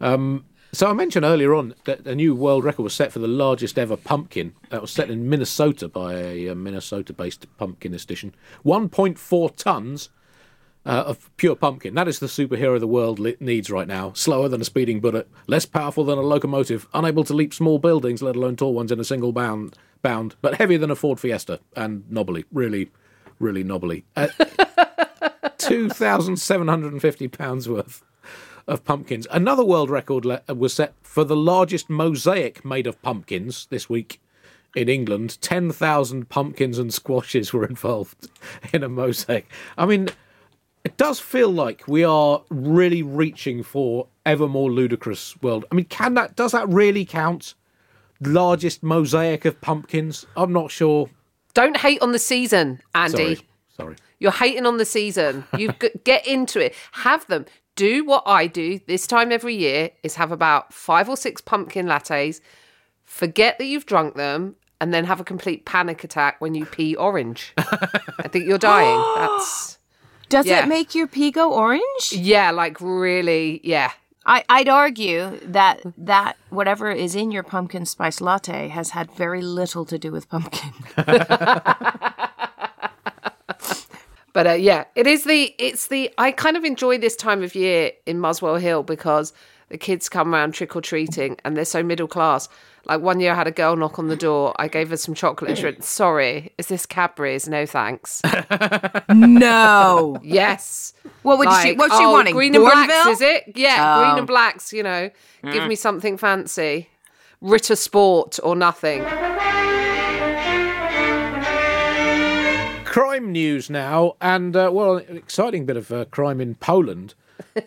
[0.00, 3.28] Um, so I mentioned earlier on that a new world record was set for the
[3.28, 4.54] largest ever pumpkin.
[4.70, 8.34] That was set in Minnesota by a, Minnesota-based pumpkin edition.
[8.64, 10.10] 1.4 tons
[10.84, 11.94] uh, of pure pumpkin.
[11.94, 14.12] That is the superhero the world li- needs right now.
[14.12, 18.22] Slower than a speeding bullet, less powerful than a locomotive, unable to leap small buildings,
[18.22, 21.60] let alone tall ones, in a single bound, bound but heavier than a Ford Fiesta
[21.74, 22.44] and knobbly.
[22.52, 22.90] Really,
[23.38, 24.04] really knobbly.
[24.14, 24.28] Uh,
[25.68, 28.02] 2,750 pounds worth
[28.66, 29.26] of pumpkins.
[29.30, 33.88] Another world record le- uh, was set for the largest mosaic made of pumpkins this
[33.88, 34.20] week
[34.74, 35.38] in England.
[35.40, 38.28] 10,000 pumpkins and squashes were involved
[38.72, 39.48] in a mosaic.
[39.78, 40.08] I mean,
[40.84, 45.64] it does feel like we are really reaching for ever more ludicrous world.
[45.70, 47.54] I mean, can that does that really count?
[48.20, 50.26] Largest mosaic of pumpkins?
[50.36, 51.10] I'm not sure.
[51.54, 53.16] don't hate on the season, Andy.
[53.16, 53.38] Sorry.
[54.18, 55.44] You're hating on the season.
[55.58, 55.72] You
[56.04, 56.74] get into it.
[56.92, 57.44] Have them.
[57.74, 61.84] Do what I do this time every year is have about five or six pumpkin
[61.86, 62.40] lattes.
[63.04, 66.94] Forget that you've drunk them and then have a complete panic attack when you pee
[66.96, 67.52] orange.
[67.58, 68.98] I think you're dying.
[69.16, 69.78] That's
[70.30, 70.64] Does Yeah.
[70.64, 71.82] it make your pee go orange?
[72.12, 73.92] yeah, like really, yeah.
[74.24, 79.40] I, I'd argue that that whatever is in your pumpkin spice latte has had very
[79.42, 80.72] little to do with pumpkin.
[84.36, 87.54] But uh, yeah, it is the it's the I kind of enjoy this time of
[87.54, 89.32] year in Muswell Hill because
[89.70, 92.46] the kids come around trick or treating and they're so middle class.
[92.84, 94.52] Like one year I had a girl knock on the door.
[94.58, 95.48] I gave her some chocolate.
[95.48, 97.48] and She went, "Sorry, is this Cadbury's?
[97.48, 98.20] No thanks."
[99.08, 100.18] no.
[100.22, 100.92] yes.
[101.22, 101.70] What would she?
[101.70, 102.34] Like, What's she "Oh, wanting?
[102.34, 103.52] Green and blacks, is it?
[103.56, 104.04] Yeah, Oh.
[104.04, 104.70] green and blacks.
[104.70, 105.10] You know,
[105.50, 106.90] give me something fancy.
[107.40, 109.02] Ritter Sport or nothing.
[112.96, 117.12] Crime news now, and uh, well, an exciting bit of uh, crime in Poland,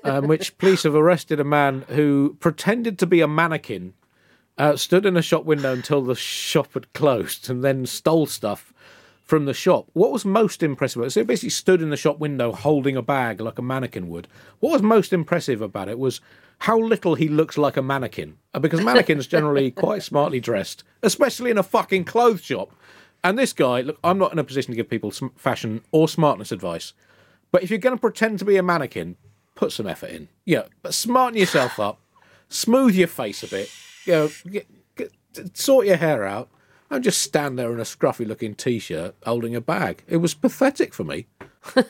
[0.04, 3.94] um, which police have arrested a man who pretended to be a mannequin,
[4.58, 8.74] uh, stood in a shop window until the shop had closed, and then stole stuff
[9.24, 9.86] from the shop.
[9.94, 11.14] What was most impressive?
[11.14, 14.28] So he basically stood in the shop window holding a bag like a mannequin would.
[14.62, 16.22] What was most impressive about it was
[16.58, 21.52] how little he looks like a mannequin, Uh, because mannequins generally quite smartly dressed, especially
[21.52, 22.72] in a fucking clothes shop.
[23.24, 26.52] And this guy, look, I'm not in a position to give people fashion or smartness
[26.52, 26.94] advice,
[27.52, 29.18] but if you're going to pretend to be a mannequin,
[29.56, 30.30] put some effort in.
[30.46, 32.00] Yeah, but smarten yourself up,
[32.48, 33.70] smooth your face a bit,
[34.06, 35.12] you know, get, get,
[35.58, 36.50] sort your hair out,
[36.90, 40.04] and just stand there in a scruffy looking t shirt holding a bag.
[40.08, 41.28] It was pathetic for me.
[41.76, 41.86] I'm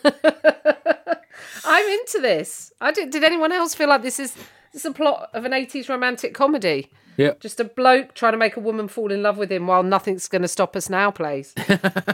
[2.00, 2.74] into this.
[2.82, 4.34] I did, did anyone else feel like this is
[4.74, 6.90] this is a plot of an 80s romantic comedy?
[7.20, 7.34] Yeah.
[7.42, 10.30] Just a bloke trying to make a woman fall in love with him while nothing's
[10.30, 11.54] going to stop us now, please.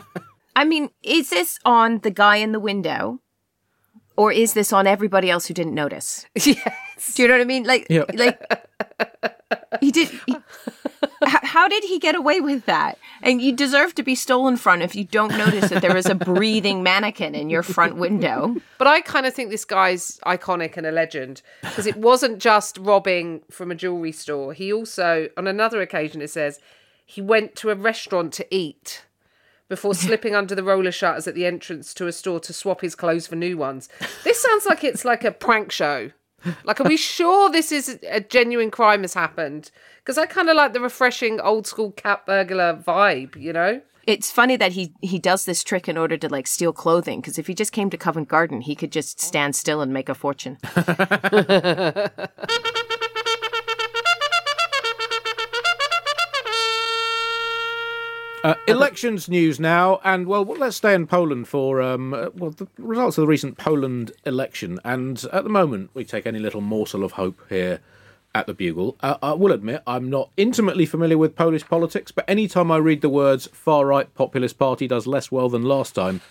[0.56, 3.20] I mean, is this on the guy in the window,
[4.18, 6.26] or is this on everybody else who didn't notice?
[6.36, 7.14] yes.
[7.14, 7.66] Do you know what I mean?
[7.66, 8.06] Like, Yeah.
[8.16, 8.42] like
[9.80, 10.10] he did.
[10.26, 10.36] He,
[11.24, 12.98] how, how did he get away with that?
[13.22, 16.16] And you deserve to be stolen from if you don't notice that there is a
[16.34, 18.56] breathing mannequin in your front window.
[18.78, 22.78] But I kind of think this guy's iconic and a legend because it wasn't just
[22.78, 24.54] robbing from a jewelry store.
[24.54, 26.60] He also, on another occasion, it says
[27.06, 29.06] he went to a restaurant to eat
[29.68, 32.96] before slipping under the roller shutters at the entrance to a store to swap his
[32.96, 33.90] clothes for new ones.
[34.24, 36.12] This sounds like it's like a prank show.
[36.64, 39.72] Like, are we sure this is a genuine crime has happened?
[40.00, 43.82] Because I kind of like the refreshing old school cat burglar vibe, you know?
[44.08, 47.22] It's funny that he he does this trick in order to like steal clothing.
[47.22, 50.10] Because if he just came to Covent Garden, he could just stand still and make
[50.10, 50.60] a fortune.
[58.46, 62.68] Uh, elections news now, and well, let's stay in Poland for um, uh, well the
[62.78, 64.80] results of the recent Poland election.
[64.86, 67.80] And at the moment, we take any little morsel of hope here
[68.36, 68.98] at the Bugle.
[69.02, 73.02] Uh, I will admit I'm not intimately familiar with Polish politics, but anytime I read
[73.02, 76.22] the words "far right populist party does less well than last time,"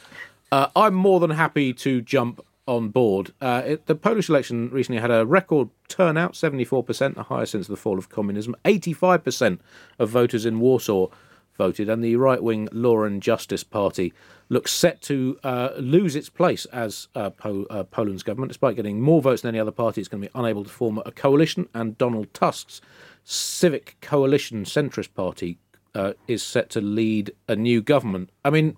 [0.53, 3.33] uh, I'm more than happy to jump on board.
[3.41, 7.77] Uh, it, the Polish election recently had a record turnout, 74%, the highest since the
[7.77, 8.55] fall of communism.
[8.65, 9.59] 85%
[9.99, 11.09] of voters in Warsaw
[11.57, 14.13] voted, and the right wing Law and Justice Party
[14.49, 18.51] looks set to uh, lose its place as uh, po- uh, Poland's government.
[18.51, 21.01] Despite getting more votes than any other party, it's going to be unable to form
[21.05, 22.81] a coalition, and Donald Tusk's
[23.25, 25.59] Civic Coalition Centrist Party
[25.95, 28.31] uh, is set to lead a new government.
[28.45, 28.77] I mean,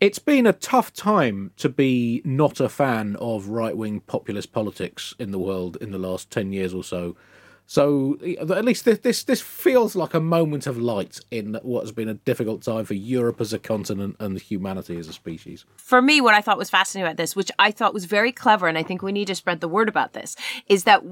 [0.00, 5.14] it's been a tough time to be not a fan of right wing populist politics
[5.18, 7.16] in the world in the last 10 years or so.
[7.66, 11.92] So at least this, this this feels like a moment of light in what has
[11.92, 15.64] been a difficult time for Europe as a continent and humanity as a species.
[15.76, 18.68] for me, what I thought was fascinating about this, which I thought was very clever,
[18.68, 20.36] and I think we need to spread the word about this,
[20.66, 21.02] is that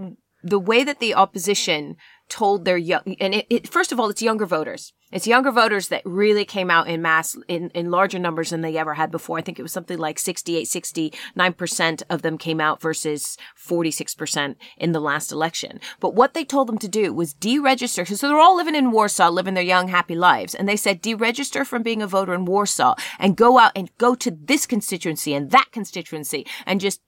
[0.43, 1.97] the way that the opposition
[2.29, 4.93] told their young, and it, it, first of all, it's younger voters.
[5.13, 8.77] It's younger voters that really came out in mass, in, in larger numbers than they
[8.77, 9.39] ever had before.
[9.39, 14.93] I think it was something like 68, 69% of them came out versus 46% in
[14.93, 15.81] the last election.
[15.99, 18.07] But what they told them to do was deregister.
[18.07, 20.55] So they're all living in Warsaw, living their young, happy lives.
[20.55, 24.15] And they said, deregister from being a voter in Warsaw and go out and go
[24.15, 27.01] to this constituency and that constituency and just.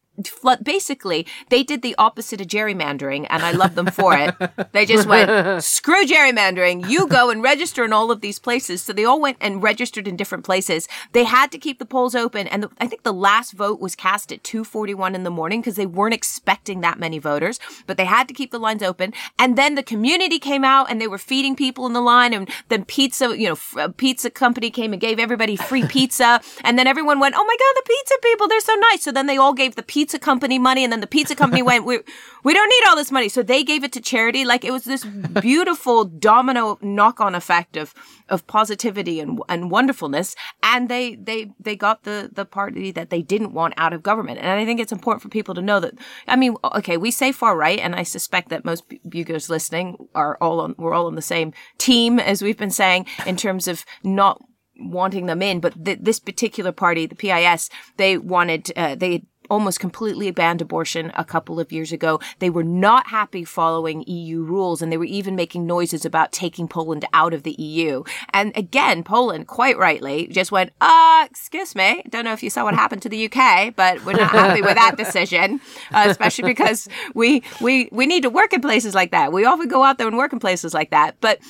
[0.63, 4.35] Basically, they did the opposite of gerrymandering, and I love them for it.
[4.73, 6.89] They just went, screw gerrymandering.
[6.89, 8.83] You go and register in all of these places.
[8.83, 10.87] So they all went and registered in different places.
[11.13, 13.95] They had to keep the polls open, and the, I think the last vote was
[13.95, 18.05] cast at 2:41 in the morning because they weren't expecting that many voters, but they
[18.05, 19.15] had to keep the lines open.
[19.39, 22.51] And then the community came out, and they were feeding people in the line, and
[22.69, 27.19] then pizza, you know, pizza company came and gave everybody free pizza, and then everyone
[27.19, 29.03] went, oh my god, the pizza people, they're so nice.
[29.03, 31.63] So then they all gave the pizza pizza company money, and then the pizza company
[31.71, 32.01] went, we
[32.43, 34.45] we don't need all this money, so they gave it to charity.
[34.45, 37.95] Like it was this beautiful domino knock on effect of
[38.29, 43.23] of positivity and and wonderfulness, and they they they got the the party that they
[43.23, 44.41] didn't want out of government.
[44.41, 45.95] And I think it's important for people to know that.
[46.27, 50.37] I mean, okay, we say far right, and I suspect that most buglers listening are
[50.41, 53.85] all on we're all on the same team as we've been saying in terms of
[54.03, 54.43] not
[54.79, 59.79] wanting them in, but th- this particular party, the PIS, they wanted, uh, they almost
[59.79, 62.19] completely banned abortion a couple of years ago.
[62.39, 66.67] They were not happy following EU rules and they were even making noises about taking
[66.67, 68.03] Poland out of the EU.
[68.33, 72.03] And again, Poland, quite rightly, just went, uh, excuse me.
[72.09, 74.75] Don't know if you saw what happened to the UK, but we're not happy with
[74.75, 75.61] that decision,
[75.93, 79.35] uh, especially because we, we, we need to work in places like that.
[79.35, 81.17] We often go out there and work in places like that.
[81.21, 81.41] But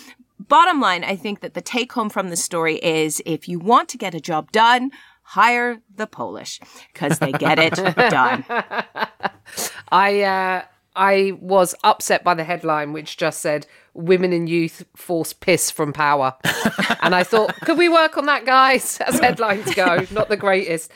[0.49, 3.89] bottom line, I think that the take home from the story is if you want
[3.91, 4.91] to get a job done,
[5.33, 6.61] hire the Polish
[6.93, 7.75] because they get it
[8.11, 8.45] done.
[9.89, 10.63] I uh,
[10.95, 15.95] I was upset by the headline, which just said "Women in Youth Force Piss from
[15.95, 16.35] Power,"
[17.01, 19.01] and I thought, could we work on that, guys?
[19.07, 20.93] As headlines go, not the greatest.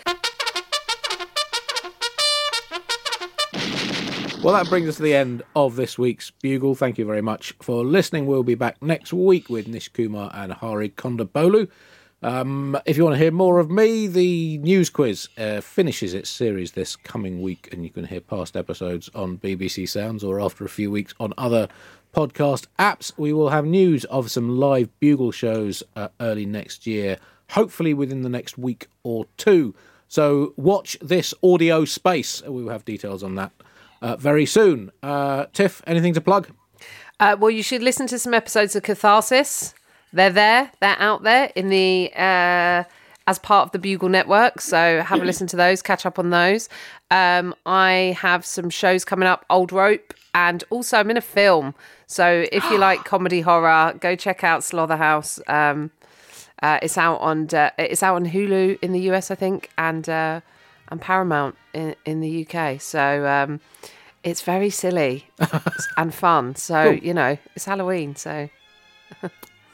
[4.43, 6.75] Well, that brings us to the end of this week's Bugle.
[6.75, 8.27] Thank you very much for listening.
[8.27, 11.69] We'll be back next week with Nish Kumar and Hari Kondabolu.
[12.23, 16.31] Um, if you want to hear more of me, the news quiz uh, finishes its
[16.31, 20.65] series this coming week, and you can hear past episodes on BBC Sounds or after
[20.65, 21.69] a few weeks on other
[22.15, 23.13] podcast apps.
[23.19, 27.19] We will have news of some live Bugle shows uh, early next year,
[27.51, 29.75] hopefully within the next week or two.
[30.09, 32.43] So watch this audio space.
[32.43, 33.53] We will have details on that
[34.01, 34.91] uh, very soon.
[35.03, 36.49] Uh, Tiff, anything to plug?
[37.21, 39.75] Uh, well, you should listen to some episodes of Catharsis.
[40.13, 40.71] They're there.
[40.81, 42.85] They're out there in the uh,
[43.27, 44.61] as part of the Bugle Network.
[44.61, 45.83] So have a listen to those.
[45.83, 46.69] Catch up on those.
[47.11, 49.45] Um, I have some shows coming up.
[49.51, 51.75] Old Rope, and also I'm in a film.
[52.07, 55.41] So if you like comedy horror, go check out Slaughterhouse.
[55.49, 55.91] Um,
[56.63, 60.09] uh, it's out on uh, it's out on Hulu in the US, I think, and
[60.09, 60.41] uh,
[60.89, 62.81] and Paramount in in the UK.
[62.81, 63.61] So um,
[64.23, 65.29] it's very silly
[65.99, 66.55] and fun.
[66.57, 66.95] So Cool.
[66.95, 68.17] you know, it's Halloween.
[68.17, 68.49] So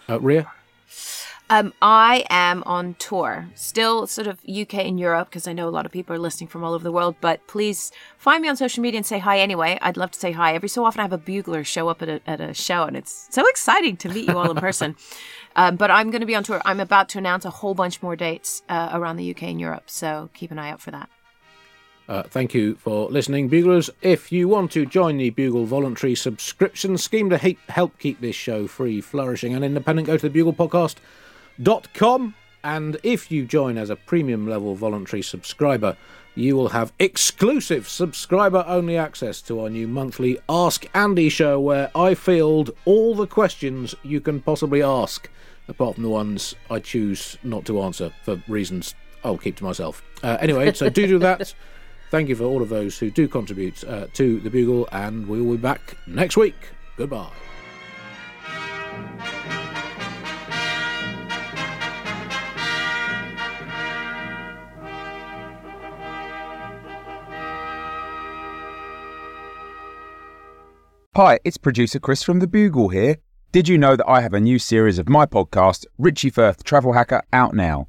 [0.08, 0.50] Uh, Ria?
[1.50, 5.70] Um, I am on tour, still sort of UK and Europe, because I know a
[5.70, 7.16] lot of people are listening from all over the world.
[7.20, 9.78] But please find me on social media and say hi anyway.
[9.82, 10.54] I'd love to say hi.
[10.54, 12.96] Every so often, I have a bugler show up at a, at a show, and
[12.96, 14.96] it's so exciting to meet you all in person.
[15.56, 16.62] um, but I'm going to be on tour.
[16.64, 19.90] I'm about to announce a whole bunch more dates uh, around the UK and Europe,
[19.90, 21.10] so keep an eye out for that.
[22.12, 23.88] Uh, thank you for listening, Buglers.
[24.02, 28.36] If you want to join the Bugle voluntary subscription scheme to he- help keep this
[28.36, 32.34] show free, flourishing, and independent, go to thebuglepodcast.com.
[32.64, 35.96] And if you join as a premium level voluntary subscriber,
[36.34, 41.90] you will have exclusive subscriber only access to our new monthly Ask Andy show, where
[41.94, 45.30] I field all the questions you can possibly ask,
[45.66, 48.94] apart from the ones I choose not to answer for reasons
[49.24, 50.02] I'll keep to myself.
[50.22, 51.54] Uh, anyway, so do do that.
[52.12, 55.40] Thank you for all of those who do contribute uh, to the Bugle, and we
[55.40, 56.54] will be back next week.
[56.98, 57.30] Goodbye.
[71.16, 73.16] Hi, it's producer Chris from The Bugle here.
[73.52, 76.92] Did you know that I have a new series of my podcast, Richie Firth Travel
[76.92, 77.88] Hacker, out now?